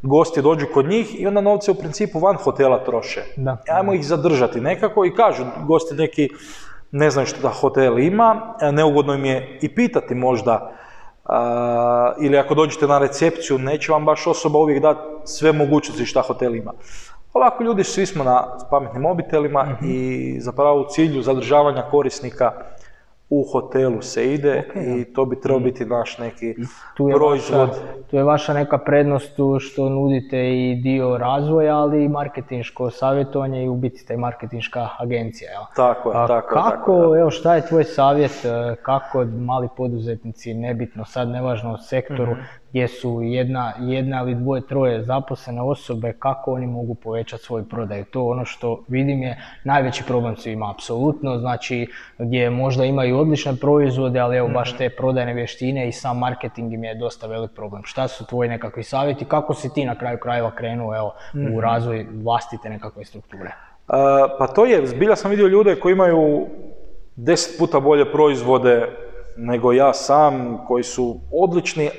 [0.02, 3.24] gosti dođu kod njih i onda novce u principu van hotela troše.
[3.38, 3.58] Da.
[3.70, 6.30] Ajmo ih zadržati nekako i kažu gosti neki
[6.92, 10.72] ne znaju što da hotel ima, neugodno im je i pitati možda
[12.22, 16.56] ili ako dođete na recepciju, neće vam baš osoba uvijek dati sve mogućnosti šta hotel
[16.56, 16.72] ima.
[17.36, 19.86] Ovako ljudi svi smo na pametnim mobitelima mhm.
[19.86, 22.52] i zapravo u cilju zadržavanja korisnika
[23.30, 26.56] u hotelu se ide i to bi trebao biti naš neki
[26.98, 27.70] tu je proizvod.
[27.70, 33.64] Vaša, tu je vaša neka prednost što nudite i dio razvoja, ali i marketinško savjetovanje
[33.64, 35.52] i u biti ste marketinška agencija.
[35.52, 35.64] Jel?
[35.76, 41.06] Tako je, tako kako, tako evo šta je tvoj savjet, e, kako mali poduzetnici, nebitno
[41.06, 42.42] sad, nevažno u sektoru, mhm
[42.76, 48.04] gdje su jedna, jedna ili dvoje, troje zaposlene osobe, kako oni mogu povećati svoj prodaj.
[48.04, 53.56] To ono što vidim je najveći problem su ima apsolutno, znači gdje možda imaju odlične
[53.56, 54.78] proizvode, ali evo baš mhm.
[54.78, 57.82] te prodajne vještine i sam marketing im je dosta velik problem.
[57.86, 61.60] Šta su tvoji nekakvi savjeti, kako si ti na kraju krajeva krenuo evo, u mhm.
[61.60, 63.52] razvoj vlastite nekakve strukture?
[64.40, 66.48] pa to je, zbilja sam vidio ljude koji imaju
[67.16, 68.88] deset puta bolje proizvode
[69.38, 71.90] nego ja sam, koji su odlični,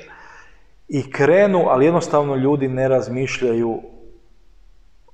[0.87, 3.79] i krenu, ali jednostavno ljudi ne razmišljaju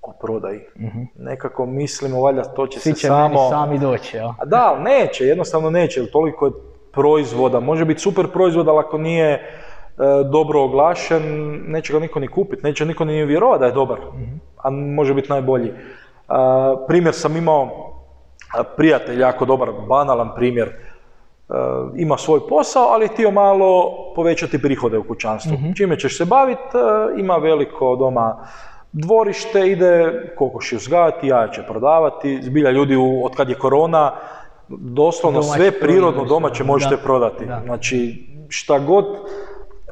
[0.02, 0.60] o prodaji.
[0.76, 3.50] mm Nekako mislimo, valjda to će Svi se samo...
[3.50, 4.36] sami doći, ja?
[4.46, 6.52] Da, neće, jednostavno neće, jer toliko je
[6.92, 9.42] proizvoda, može biti super proizvod, ali ako nije e,
[10.32, 11.24] dobro oglašen,
[11.68, 15.14] neće ga niko ni kupiti, neće niko ni vjerovati da je dobar, mm a može
[15.14, 15.74] biti najbolji.
[16.88, 17.94] primjer sam imao,
[18.78, 20.93] prijatelj jako dobar, banalan primjer, E,
[21.96, 25.54] ima svoj posao, ali htio malo povećati prihode u kućanstvu.
[25.54, 28.48] mm Čime ćeš se baviti, e, ima veliko doma
[28.92, 34.12] dvorište, ide kokoši uzgajati, jaja će prodavati, zbilja ljudi u, od kad je korona,
[34.68, 37.46] doslovno sve prirodno domaće možete prodati.
[37.66, 39.06] Znači šta god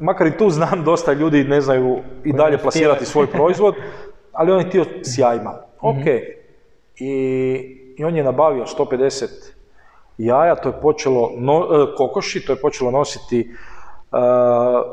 [0.00, 3.74] makar i tu znam dosta ljudi ne znaju i dalje plasirati svoj proizvod,
[4.38, 5.54] ali on je htio s jajima.
[5.80, 6.06] Ok.
[6.98, 7.12] I,
[7.98, 9.52] I on je nabavio 150
[10.18, 14.16] jaja, to je počelo, no, e, kokoši, to je počelo nositi e,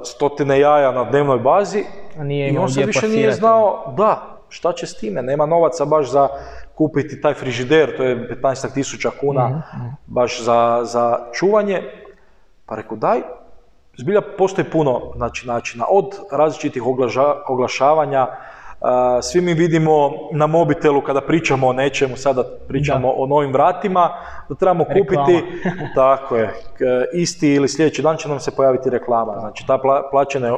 [0.04, 1.84] stotine jaja na dnevnoj bazi
[2.18, 6.12] nije i on se više nije znao, da, šta će s time, nema novaca baš
[6.12, 6.28] za
[6.76, 11.84] kupiti taj frižider, to je 15 tisuća kuna Mhm, baš za, za čuvanje,
[12.66, 13.22] pa rekao daj,
[13.98, 18.28] zbilja postoji puno znači, načina, od različitih oglaža- oglašavanja,
[19.22, 24.10] svi mi vidimo na mobitelu kada pričamo o nečemu, sada pričamo o novim vratima,
[24.50, 25.44] da trebamo kupiti,
[25.96, 26.54] tako je,
[27.14, 30.52] isti ili sljedeći dan će nam se pojaviti reklama, znači ta pla, plaćene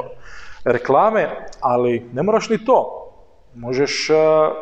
[0.64, 1.28] reklame,
[1.60, 2.98] ali ne moraš ni to.
[3.54, 4.08] Možeš,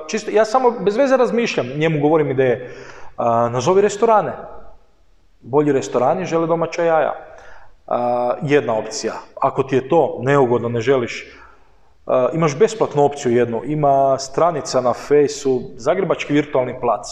[0.09, 2.75] čisto, ja samo bez veze razmišljam, njemu govorim ideje.
[3.51, 4.33] Nazovi restorane.
[5.40, 7.14] Bolji restorani žele domaća jaja.
[8.42, 9.12] Jedna opcija.
[9.40, 11.27] Ako ti je to neugodno, ne želiš,
[12.33, 13.61] imaš besplatnu opciju jednu.
[13.64, 17.07] Ima stranica na fejsu, Zagrebački virtualni plac.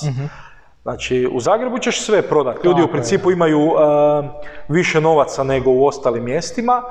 [0.82, 2.66] Znači, u Zagrebu ćeš sve prodati.
[2.66, 2.92] Ljudi u je.
[2.92, 3.74] principu imaju uh,
[4.68, 6.82] više novaca nego u ostalim mjestima.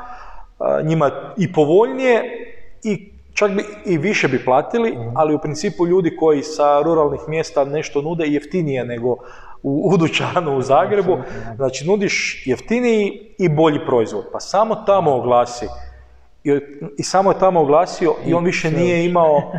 [0.59, 2.23] Uh, njima i povoljnije
[2.83, 5.09] i čak bi i više bi platili, Mhm.
[5.15, 9.11] ali u principu ljudi koji sa ruralnih mjesta nešto nude jeftinije nego
[9.63, 11.17] u, u dućanu u Zagrebu.
[11.55, 14.25] Znači, nudiš jeftiniji i bolji proizvod.
[14.33, 15.67] Pa samo tamo oglasi.
[16.97, 19.51] I, samo je tamo oglasio i on više nije imao,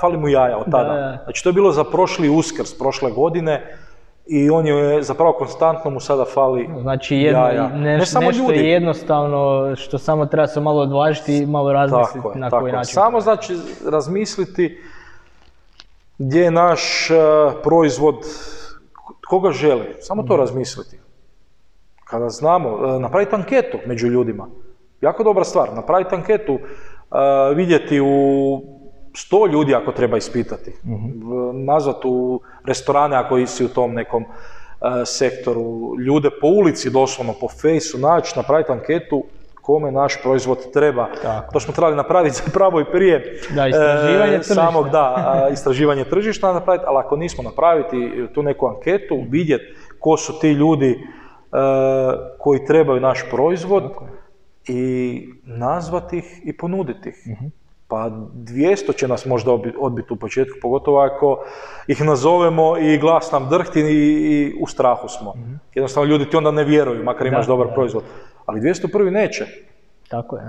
[0.00, 0.84] fali mu jaja od tada.
[0.84, 1.18] Da, da.
[1.24, 3.76] Znači to je bilo za prošli uskrs, prošle godine
[4.26, 7.68] i on je zapravo konstantno mu sada fali Znači jedno, jaja.
[7.68, 8.58] ne, ne samo nešto ljudi.
[8.60, 9.40] jednostavno
[9.76, 12.76] što samo treba se malo odvažiti i malo razmisliti Tako je, na tako koji je.
[12.76, 12.94] način.
[12.94, 14.78] Samo znači razmisliti
[16.18, 17.14] gdje je naš e,
[17.62, 18.16] proizvod,
[19.22, 19.94] koga želi.
[20.00, 20.28] Samo Mhm.
[20.28, 20.98] to razmisliti.
[22.04, 24.46] Kada znamo, e, napraviti anketu među ljudima.
[25.04, 28.60] Jako dobra stvar, napraviti anketu, e, vidjeti u
[29.16, 30.72] sto ljudi ako treba ispitati.
[31.52, 34.26] Nazvat u restorane ako si u tom nekom e,
[35.04, 39.24] sektoru, ljude po ulici doslovno, po fejsu, naći, napraviti anketu
[39.64, 41.08] kome naš proizvod treba.
[41.22, 41.52] Tako.
[41.52, 44.54] To smo trebali napraviti zapravo i prije Da, istraživanje e, tržišta.
[44.54, 49.64] samog, da, istraživanje tržišta napraviti, ali ako nismo napraviti tu neku anketu, vidjeti
[49.98, 50.96] ko su ti ljudi e,
[52.38, 53.82] koji trebaju naš proizvod
[54.68, 57.26] i nazvati ih i ponuditi ih.
[57.26, 57.46] Mhm.
[57.88, 61.44] Pa 200 će nas možda odbiti u početku, pogotovo ako
[61.88, 65.34] ih nazovemo i glas nam drhti i, i u strahu smo.
[65.74, 67.46] Jednostavno ljudi ti onda ne vjeruju, makar imaš.
[67.46, 67.74] Da, dobar da.
[67.74, 68.04] proizvod.
[68.46, 69.46] Ali 201 neće.
[70.08, 70.42] Tako je.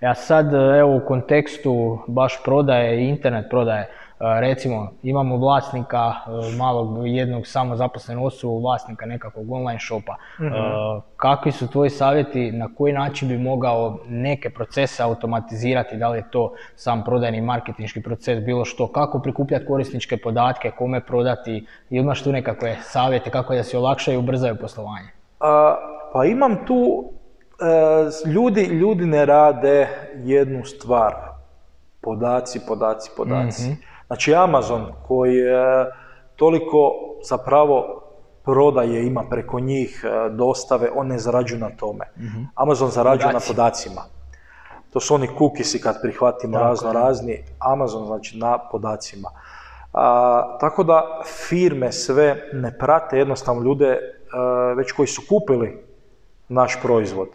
[0.00, 7.06] Ja sad, evo, u kontekstu baš prodaje i internet prodaje, recimo, imamo vlasnika e, malog
[7.06, 10.16] jednog samozaposlenog osobu, vlasnika nekakvog online shopa.
[10.38, 10.42] E,
[11.16, 16.30] Kakvi su tvoji savjeti, na koji način bi mogao neke procese automatizirati, da li je
[16.30, 22.32] to sam prodajni marketinški proces, bilo što, kako prikupljati korisničke podatke, kome prodati, imaš tu
[22.32, 25.08] nekakve savjete kako da se olakšaju i ubrzaju poslovanje?
[25.40, 25.76] A,
[26.12, 27.04] pa imam tu,
[27.60, 29.88] e, ljudi, ljudi ne rade
[30.24, 31.14] jednu stvar,
[32.00, 33.89] podaci, podaci, podaci.
[34.10, 35.86] Znači Amazon koji e,
[36.36, 36.92] toliko
[37.28, 38.02] zapravo
[38.44, 42.04] prodaje ima preko njih, e, dostave, on ne zarađuje na tome.
[42.54, 43.50] Amazon zarađuje Podaci.
[43.50, 44.02] na podacima.
[44.92, 49.28] To su oni cookiesi kad prihvatimo Tako razno razni, Amazon znači na podacima.
[49.92, 53.98] A, tako da firme sve ne prate jednostavno ljude e,
[54.76, 55.84] već koji su kupili
[56.48, 57.28] naš proizvod.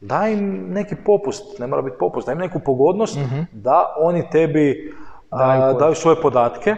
[0.00, 3.18] Daj im neki popust, ne mora biti popust, daj im neku pogodnost
[3.52, 6.76] da oni tebi a, Daju daju svoje podatke.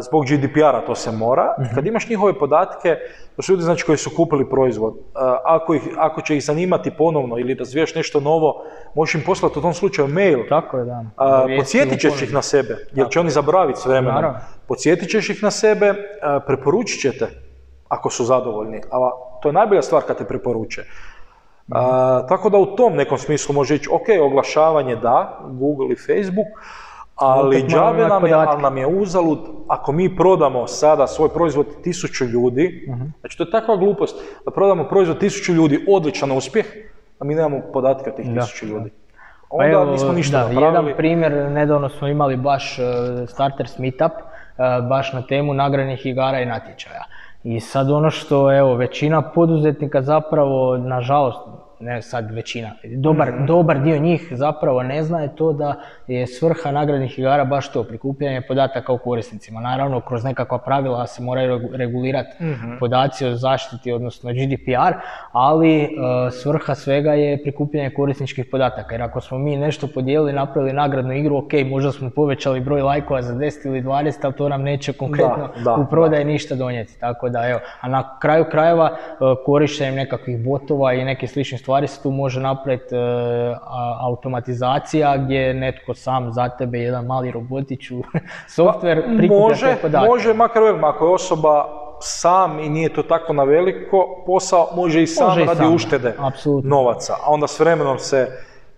[0.00, 1.54] Zbog GDPR-a to se mora.
[1.74, 2.96] Kad imaš njihove podatke,
[3.36, 4.94] to su ljudi znači, koji su kupili proizvod.
[5.44, 9.62] Ako, ih, ako će ih zanimati ponovno ili razvijaš nešto novo, možeš im poslati u
[9.62, 10.38] tom slučaju mail.
[10.48, 11.04] Tako je, da.
[11.58, 14.34] Podsjetit ćeš ih na sebe, jer će oni zaboraviti s vremenom.
[14.68, 15.94] Podsjetit ćeš ih na sebe,
[16.46, 17.26] preporučit ćete
[17.88, 18.80] ako su zadovoljni.
[18.90, 19.10] A
[19.42, 20.84] to je najbolja stvar kad te preporuče.
[21.72, 26.46] A, tako da u tom nekom smislu može ići, ok, oglašavanje da, Google i Facebook,
[27.22, 32.24] ali džabe nam je, ali nam je uzalud, ako mi prodamo sada svoj proizvod tisuću
[32.24, 33.04] ljudi, Mhm.
[33.20, 36.66] znači to je takva glupost, da prodamo proizvod tisuću ljudi, odličan uspjeh,
[37.18, 38.40] a mi nemamo podatke o tih Da.
[38.40, 38.90] tisuću ljudi.
[39.50, 40.66] Pa Onda evo, nismo ništa da, napravili.
[40.66, 42.82] Jedan primjer, nedavno smo imali baš e,
[43.26, 44.22] Starters Meetup, e,
[44.88, 47.04] baš na temu nagradnih igara i natječaja.
[47.44, 51.38] I sad ono što, evo, većina poduzetnika zapravo, nažalost,
[51.82, 55.74] ne sad većina, dobar, dobar dio njih zapravo ne zna je to da
[56.06, 59.60] je svrha nagradnih igara baš to, prikupljanje podataka o korisnicima.
[59.60, 62.36] Naravno, kroz nekakva pravila se moraju regu- regulirati
[62.80, 64.94] podaci o zaštiti, odnosno GDPR,
[65.32, 65.88] ali e,
[66.30, 68.94] svrha svega je prikupljanje korisničkih podataka.
[68.94, 73.22] Jer ako smo mi nešto podijelili, napravili nagradnu igru, ok, možda smo povećali broj lajkova
[73.22, 77.00] za 10 ili 20, ali to nam neće konkretno da, u prodaji ništa donijeti.
[77.00, 79.14] Tako da, evo, a na kraju krajeva e,
[79.46, 82.98] korištenjem nekakvih botova i nekih sličnih stvari se tu može napraviti e,
[84.00, 88.02] automatizacija gdje netko sam za tebe, jedan mali robotić u
[88.56, 90.08] softver prikuplja može, podatke.
[90.08, 91.64] može, makar velim, ako je osoba
[92.00, 95.74] sam i nije to tako na veliko posao, može i sam Može i radi sam,
[95.74, 96.70] uštede apsolutno.
[96.70, 98.28] novaca, a onda s vremenom se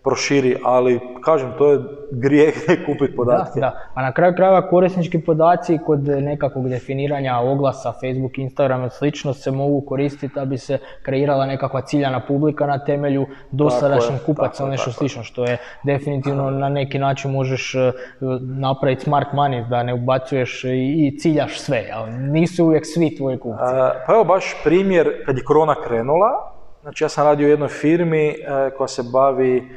[0.04, 1.78] proširi, ali kažem, to je
[2.10, 2.54] grijeh
[2.86, 3.60] kupiti Da, podatke.
[3.60, 3.72] da.
[3.94, 9.50] A na kraju krajeva korisnički podaci kod nekakvog definiranja oglasa, Facebook, Instagram i slično se
[9.50, 14.84] mogu koristiti da bi se kreirala nekakva ciljana publika na temelju dosadašnjih kupaca ili nešto
[14.84, 17.92] tako slično, što je definitivno na neki način možeš e,
[18.40, 22.02] napraviti smart money, da ne ubacuješ i ciljaš sve, jel?
[22.32, 23.64] nisu uvijek svi tvoji kupci.
[23.74, 26.52] E, Pa evo baš primjer kad je korona krenula,
[26.82, 28.34] znači ja sam radio u jednoj firmi e,
[28.78, 29.68] koja se bavi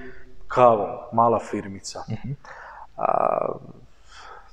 [0.48, 2.04] kavom, mala firmica.
[2.98, 3.48] A,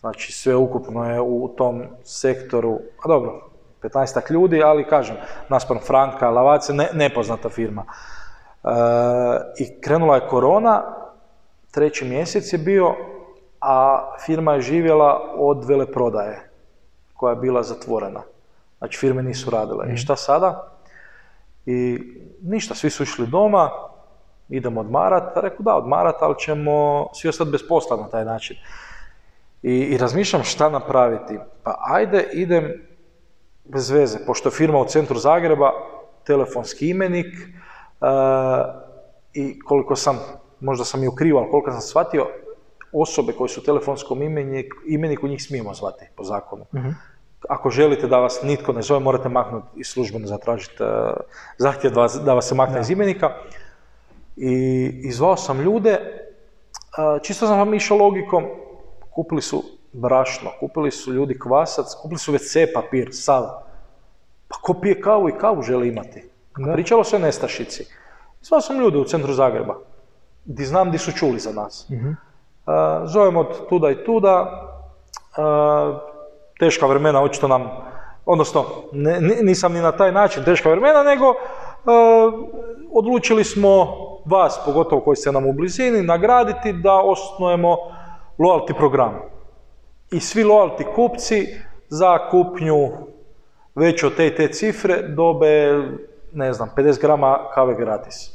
[0.01, 3.49] znači sve ukupno je u tom sektoru, a dobro,
[3.82, 5.16] 15 ljudi, ali kažem,
[5.49, 7.84] naspram Franka, Lavace, ne, nepoznata firma.
[7.84, 8.68] E,
[9.59, 10.82] I krenula je korona,
[11.70, 12.95] treći mjesec je bio,
[13.61, 16.51] a firma je živjela od veleprodaje
[17.14, 18.22] koja je bila zatvorena.
[18.78, 19.86] Znači firme nisu radile.
[19.92, 20.72] I šta sada?
[21.66, 21.99] I
[22.42, 23.70] ništa, svi su išli doma,
[24.49, 25.36] idemo odmarat.
[25.36, 28.57] Rekao da, odmarat, ali ćemo svi ostati bez posla na taj način.
[29.62, 31.38] I, I razmišljam šta napraviti.
[31.62, 32.72] Pa ajde, idem
[33.64, 35.70] bez veze, pošto je firma u centru Zagreba,
[36.26, 37.47] telefonski imenik e,
[39.34, 40.18] i koliko sam,
[40.61, 42.26] možda sam i u krivu, ali koliko sam shvatio,
[42.92, 46.64] osobe koje su u telefonskom imeniku, imeniku njih smijemo zvati po zakonu.
[47.49, 50.86] Ako želite da vas nitko ne zove, morate maknuti i službeno zatražiti e,
[51.59, 53.30] zahtjev da vas, da vas se makne iz imenika.
[54.37, 54.53] I,
[55.05, 56.01] i zvao sam ljude, e,
[57.22, 58.45] čisto sam vam išao logikom,
[59.11, 59.62] kupili su
[59.93, 63.43] brašno, kupili su ljudi kvasac, kupili su WC papir, sav.
[64.49, 66.30] Pa ko pije kavu i kavu želi imati?
[66.59, 66.72] Da.
[66.72, 67.87] Pričalo se o nestašici.
[68.43, 69.74] Zvao sam ljude u centru Zagreba,
[70.45, 71.87] di znam di su čuli za nas.
[71.91, 72.09] Mhm.
[72.09, 74.43] Uh, zovemo od tuda i tuda,
[75.37, 75.97] uh,
[76.59, 77.70] teška vremena očito nam,
[78.26, 81.37] odnosno ne- ni- nisam ni na taj način teška vremena, nego uh,
[82.93, 87.76] odlučili smo vas, pogotovo koji ste nam u blizini, nagraditi da osnujemo
[88.38, 89.20] loyalty program.
[90.10, 91.46] I svi loyalty kupci
[91.88, 92.90] za kupnju
[93.74, 95.82] veće od te i te cifre dobe,
[96.32, 98.34] ne znam, 50 grama kave gratis.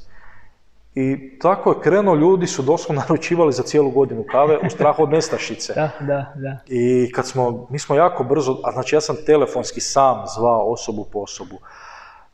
[0.95, 5.09] I tako je krenuo, ljudi su doslovno naručivali za cijelu godinu kave u strahu od
[5.09, 5.73] nestašice.
[5.79, 6.57] Da, da, da.
[6.67, 11.05] I kad smo, mi smo jako brzo, a znači ja sam telefonski sam zvao osobu
[11.11, 11.55] po osobu.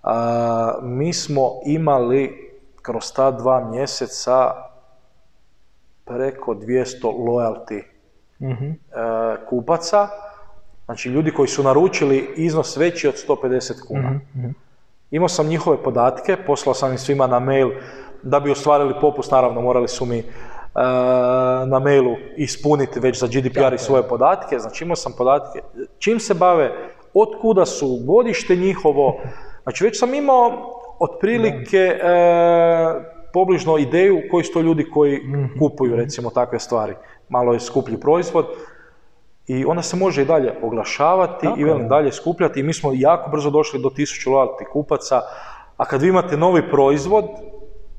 [0.03, 2.51] A, mi smo imali
[2.85, 4.51] kroz ta dva mjeseca
[6.05, 7.81] preko 200 loyalty
[8.39, 8.65] Mhm.
[8.65, 8.75] e,
[9.49, 10.07] kupaca,
[10.85, 14.09] znači ljudi koji su naručili iznos veći od 150 kuna.
[14.09, 14.49] Mhm,
[15.11, 17.69] Imao sam njihove podatke, poslao sam im svima na mail,
[18.23, 20.23] da bi ostvarili popust, naravno morali su mi e,
[21.67, 25.59] na mailu ispuniti već za GDPR i svoje podatke, znači imao sam podatke,
[25.99, 26.71] čim se bave,
[27.13, 29.17] od kuda su, godište njihovo,
[29.63, 31.99] znači već sam imao otprilike e,
[33.33, 35.21] pobližno ideju koji su to ljudi koji
[35.59, 36.93] kupuju recimo takve stvari.
[37.29, 38.45] Malo je skuplji proizvod
[39.47, 42.59] i onda se može i dalje oglašavati Tako i velim dalje skupljati.
[42.59, 45.21] I mi smo jako brzo došli do 1000 loyalty kupaca,
[45.77, 47.25] a kad vi imate novi proizvod,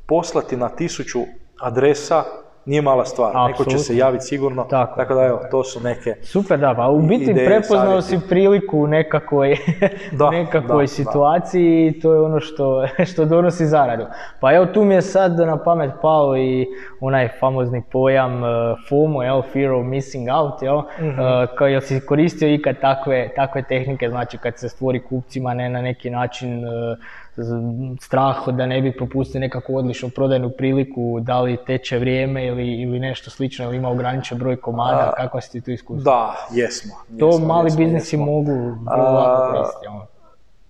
[0.07, 1.25] poslati na 1000
[1.61, 2.25] adresa
[2.67, 3.35] nije mala stvar.
[3.49, 4.65] Neko će se javiti sigurno.
[4.65, 4.97] Tako.
[4.97, 8.25] Tako da evo, to su neke Super, da, pa u biti Ideje, prepoznao savjeti.
[8.25, 9.57] si priliku u nekakvoj,
[10.13, 11.47] Da, nekakvoj da, situaciji
[11.87, 14.07] i to je ono što, što donosi zaradu.
[14.41, 16.67] Pa evo tu mi je sad na pamet pao i
[17.01, 18.49] onaj famozni pojam uh,
[18.89, 20.77] FOMO, jel, Fear of Missing Out, jel.
[20.77, 20.85] Uh,
[21.55, 25.83] kao jel si koristio ikad takve, takve tehnike, znači kad se stvori kupcima ne na
[25.83, 27.26] neki način uh, z-
[28.01, 32.99] strah da ne bi propustili nekakvu odličnu prodajnu priliku, da li teče vrijeme ili, ili
[33.01, 36.05] nešto slično, ili ima ograničen broj komada, kako si ti tu iskustvo?
[36.13, 36.95] Da, jesmo.
[37.19, 38.27] To jesmo, mali jesmo, biznisi jesmo.
[38.27, 38.53] mogu
[38.91, 39.87] vrlo lako A, koristiti.
[39.87, 40.07] ono.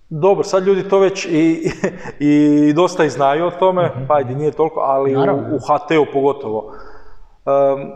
[0.09, 1.71] Dobro, sad ljudi to već i,
[2.29, 5.55] i dosta i znaju o tome, pa ajde, nije toliko, ali u, Naravno.
[5.55, 6.73] u HT-u pogotovo.
[7.45, 7.91] Em,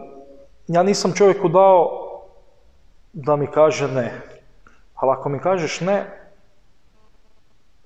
[0.68, 1.90] ja nisam čovjeku dao
[3.14, 4.12] da mi kaže ne.
[4.96, 6.21] Ali ako mi kažeš ne,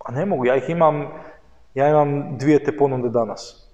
[0.05, 1.07] a ne mogu, ja ih imam
[1.75, 3.67] Ja imam dvije te ponude danas.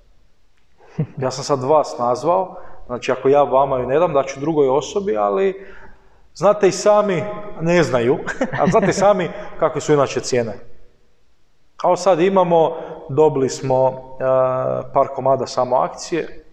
[1.17, 2.55] Ja sam sad vas nazvao,
[2.85, 5.65] znači ako ja vama ju ne dam, daću drugoj osobi, ali
[6.33, 7.23] znate i sami,
[7.61, 8.17] ne znaju,
[8.59, 9.29] ali znate i sami
[9.59, 10.53] kakve su inače cijene.
[11.77, 12.75] Kao sad imamo,
[13.09, 13.93] dobili smo uh,
[14.93, 16.43] par komada samo akcije,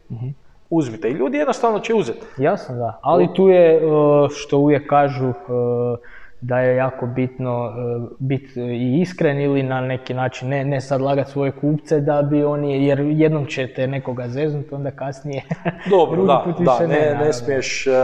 [0.71, 1.09] uzmite.
[1.09, 2.27] I ljudi jednostavno će uzeti.
[2.37, 2.99] Jasno, da.
[3.03, 5.35] Ali tu je, uh, što uvijek kažu, uh,
[6.41, 11.01] da je jako bitno uh, biti i iskren ili na neki način ne, ne sad
[11.01, 15.43] lagat svoje kupce da bi oni, jer jednom ćete nekoga zeznuti, onda kasnije
[15.91, 17.33] Dobro, da, put da, ne, ne, naravno.
[17.33, 17.95] smiješ, uh,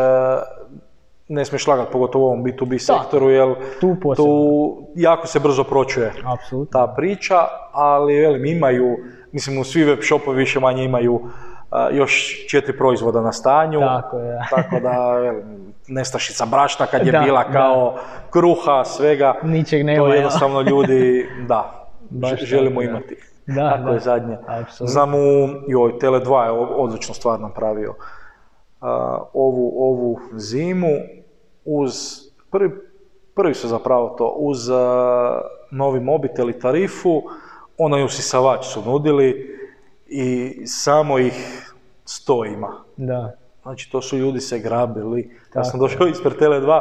[1.28, 4.30] ne smiješ lagat, pogotovo u ovom B2B sektoru, jer tu posebno.
[4.32, 6.80] tu jako se brzo pročuje Apsolutno.
[6.80, 7.34] ta priča,
[7.72, 8.96] ali velim, imaju,
[9.32, 11.20] mislim, svi web shopovi više manje imaju
[11.92, 14.46] još četiri proizvoda na stanju, Tako je, da.
[14.50, 17.50] tako da, velim, nestašica brašna kad je Da, bila da.
[17.50, 17.96] kao
[18.30, 22.90] kruha, svega, Ničeg nema, to jednostavno ljudi, da, Baš želimo tako, da.
[22.90, 23.16] imati.
[23.46, 23.90] Da, tako da.
[23.90, 24.36] je zadnje.
[24.46, 24.86] Apsolutno.
[24.86, 25.18] Znam u,
[25.68, 27.94] joj, Tele2 je o- odličnu stvar napravio.
[28.80, 28.88] A,
[29.34, 30.90] ovu, ovu zimu
[31.64, 31.94] uz,
[32.50, 32.70] prvi,
[33.34, 37.22] prvi su zapravo to, uz a, novi mobitel i tarifu,
[37.78, 39.58] onaj usisavač su nudili
[40.06, 40.32] i
[40.66, 41.70] samo ih
[42.04, 42.84] sto ima.
[42.96, 43.32] Da.
[43.64, 45.30] Znači to su ljudi se grabili.
[45.54, 46.80] Ja sam došao ispred Tele2,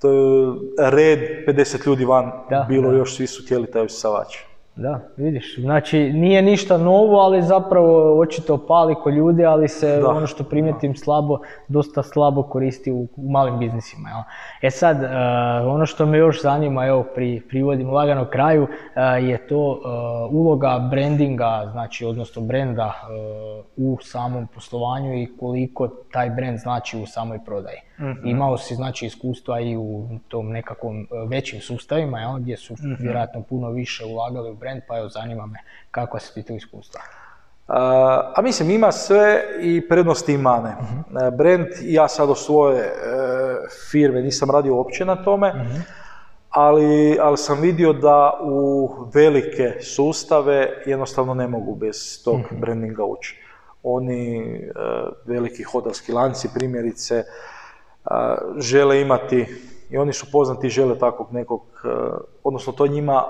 [0.00, 2.96] to je red 50 ljudi van Da, bilo da.
[2.96, 4.36] još svi su htjeli taj usisavač.
[4.76, 10.08] Da, vidiš, znači nije ništa novo, ali zapravo očito pali ko ljudi, ali se Da.
[10.08, 14.08] ono što primijetim slabo, dosta slabo koristi u, u malim biznisima.
[14.08, 14.22] Jel?
[14.62, 15.06] E sad, e,
[15.66, 19.88] ono što me još zanima, evo pri, privodim lagano kraju, e, je to e,
[20.34, 22.92] uloga brandinga, znači odnosno brenda
[23.76, 27.89] u samom poslovanju i koliko taj brand znači u samoj prodaji.
[28.24, 33.42] Imao si znači iskustva i u tom nekakvom e, većim sustavima, jel, gdje su vjerojatno
[33.42, 35.58] puno više ulagali u brand, pa evo zanima me
[35.90, 37.00] kakva su ti to iskustva.
[37.70, 40.70] A, a mislim, ima sve i prednosti i mane.
[40.70, 42.92] E, Brand, ja sad o svoje e,
[43.90, 45.52] firme nisam radio uopće na tome,
[46.50, 53.42] ali, ali sam vidio da u velike sustave jednostavno ne mogu bez tog brandinga ući.
[53.82, 54.70] Oni, e,
[55.26, 57.24] veliki hotelski lanci primjerice,
[58.58, 59.46] žele imati,
[59.90, 61.88] i oni su poznati i žele takvog nekog, e,
[62.44, 63.24] odnosno to njima,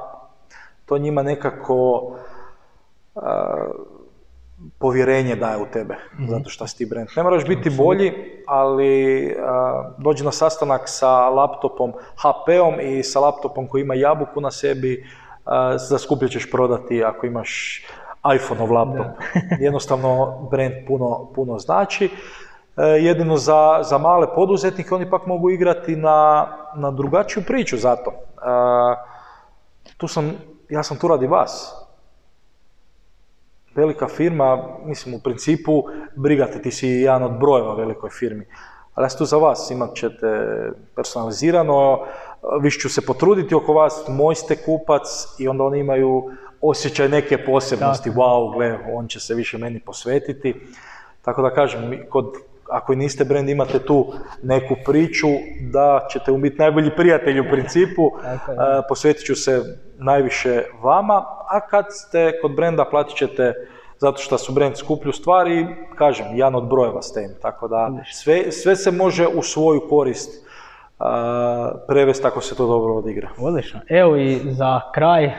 [0.86, 2.10] to njima nekako
[3.14, 3.66] a,
[4.78, 5.96] povjerenje daje u tebe,
[6.28, 7.08] zato što si ti brand.
[7.16, 8.12] Ne moraš biti bolji,
[8.46, 14.50] ali a, dođi na sastanak sa laptopom HP-om i sa laptopom koji ima jabuku na
[14.50, 15.06] sebi,
[15.44, 17.82] a, za skuplje ćeš prodati ako imaš
[18.34, 19.06] iPhone-ov laptop.
[19.66, 22.10] Jednostavno, brand puno, puno znači.
[22.80, 28.12] E, jedino za, za male poduzetnike oni pak mogu igrati na, na drugačiju priču zato.
[28.42, 28.94] A,
[29.96, 30.32] tu sam,
[30.68, 31.76] ja sam tu radi vas
[33.74, 35.84] velika firma, mislim u principu
[36.16, 38.46] brigate, ti si jedan od brojeva velikoj firmi.
[38.94, 40.48] Ali ja sam tu za vas, imat ćete
[40.96, 42.00] personalizirano,
[42.60, 45.02] više ću se potruditi oko vas, moj ste kupac
[45.38, 50.54] i onda oni imaju osjećaj neke posebnosti, wow, gle, on će se više meni posvetiti.
[51.22, 52.34] Tako da kažem, kod,
[52.70, 54.12] ako i niste brand, imate tu
[54.42, 55.28] neku priču
[55.60, 58.10] da ćete biti najbolji prijatelji u principu,
[58.58, 59.62] a, posvetit ću se
[59.98, 63.54] najviše vama, a kad ste kod brenda platit ćete
[63.98, 65.66] zato što su brand skuplju stvari,
[65.98, 70.49] kažem, jedan od brojeva ste im, tako da sve, sve se može u svoju korist
[71.88, 73.28] prevesti ako se to dobro odigra.
[73.38, 73.80] Odlično.
[73.88, 75.32] Evo i za kraj e,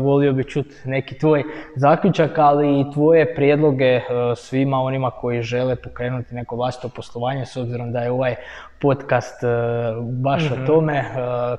[0.00, 1.44] volio bi čuti neki tvoj
[1.76, 4.02] zaključak, ali i tvoje prijedloge e,
[4.36, 8.34] svima onima koji žele pokrenuti neko vlastito poslovanje, s obzirom da je ovaj
[8.80, 9.46] podcast e,
[10.02, 11.04] baš o tome, e,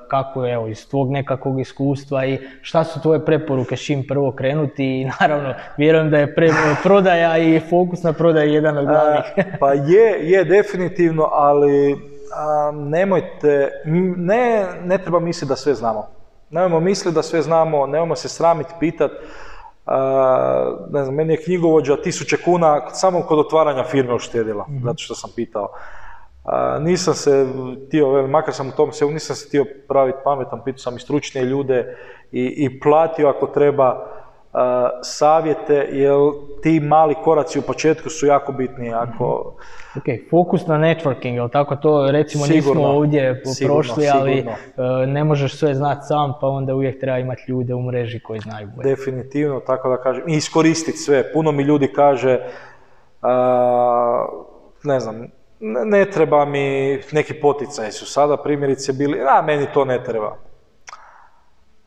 [0.09, 4.31] kako je evo, iz tvog nekakvog iskustva i šta su tvoje preporuke s čim prvo
[4.31, 6.49] krenuti i naravno vjerujem da je pre,
[6.83, 9.21] prodaja i fokus na prodaji jedan od glavnih.
[9.59, 11.97] Pa je, je definitivno, ali
[12.35, 13.71] a, nemojte,
[14.17, 16.07] ne, ne treba misliti da sve znamo.
[16.49, 19.11] Nemojmo misliti da sve znamo, nemojmo se sramiti, pitat.
[19.85, 25.15] A, ne znam, meni je knjigovođa tisuće kuna samo kod otvaranja firme uštedila, zato što
[25.15, 25.69] sam pitao.
[26.43, 27.47] A, nisam se
[27.87, 31.45] htio, makar sam u tom se, nisam se htio praviti pametan, pitao sam i stručnije
[31.45, 31.97] ljude
[32.31, 34.16] i, i platio ako treba
[35.01, 36.15] savjete, jer
[36.63, 38.93] ti mali koraci u početku su jako bitni.
[38.93, 39.55] Ako,
[39.97, 45.03] Ok, fokus na networking, jel tako to recimo Sigurno, nismo ovdje sigurno, prošli, ali sigurno.
[45.03, 48.39] e, ne možeš sve znati sam, pa onda uvijek treba imati ljude u mreži koji
[48.39, 48.89] znaju bolje.
[48.89, 51.33] Definitivno, tako da kažem, i iskoristiti sve.
[51.33, 52.39] Puno mi ljudi kaže,
[54.83, 55.27] ne znam,
[55.59, 60.37] ne, ne treba mi neki poticaj su sada primjerice bili, a meni to ne treba.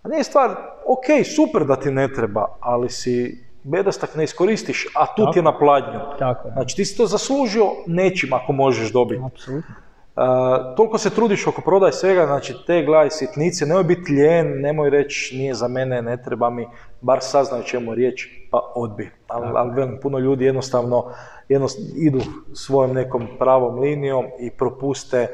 [0.03, 0.51] A nije stvar,
[0.87, 5.43] ok, super da ti ne treba, ali si bedastak ne iskoristiš, a tu ti je
[5.43, 6.01] na pladnju.
[6.19, 6.53] Tako je.
[6.53, 9.23] Znači ti si to zaslužio nečim ako možeš dobiti.
[9.27, 9.75] Apsolutno.
[10.17, 14.91] Uh, toliko se trudiš oko prodaje svega, znači te gledaj sitnice, nemoj biti lijen, nemoj
[14.91, 16.69] reći nije za mene, ne treba mi,
[17.01, 19.11] bar saznaju čemu je riječ, pa odbi.
[19.29, 21.13] Ali al, velim, puno ljudi jednostavno
[21.49, 22.21] jednost, idu
[22.55, 25.29] svojom nekom pravom linijom i propuste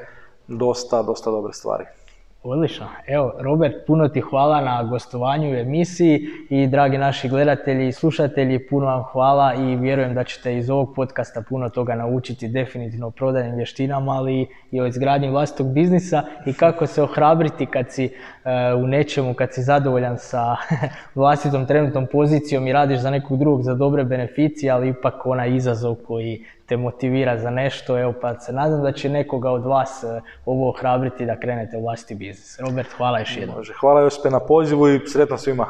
[0.49, 1.85] dosta, dosta dobre stvari.
[2.49, 2.87] Odlično.
[3.07, 6.21] Evo, Robert, puno ti hvala na gostovanju u emisiji
[6.51, 10.95] i dragi naši gledatelji i slušatelji, puno vam hvala i vjerujem da ćete iz ovog
[10.95, 16.53] podcasta puno toga naučiti definitivno o prodajnim vještinama, ali i o izgradnji vlastitog biznisa i
[16.53, 18.11] kako se ohrabriti kad si e,
[18.75, 20.57] u nečemu, kad si zadovoljan sa
[21.15, 25.95] vlastitom trenutnom pozicijom i radiš za nekog drugog za dobre beneficije, ali ipak onaj izazov
[25.95, 30.21] koji te motivira za nešto, evo pa se nadam da će nekoga od vas e,
[30.45, 32.59] ovo ohrabriti da krenete u vlastiti biznis.
[32.61, 33.65] Robert, hvala još jednom.
[33.81, 35.67] Hvala Josipe na pozivu i sretno svima.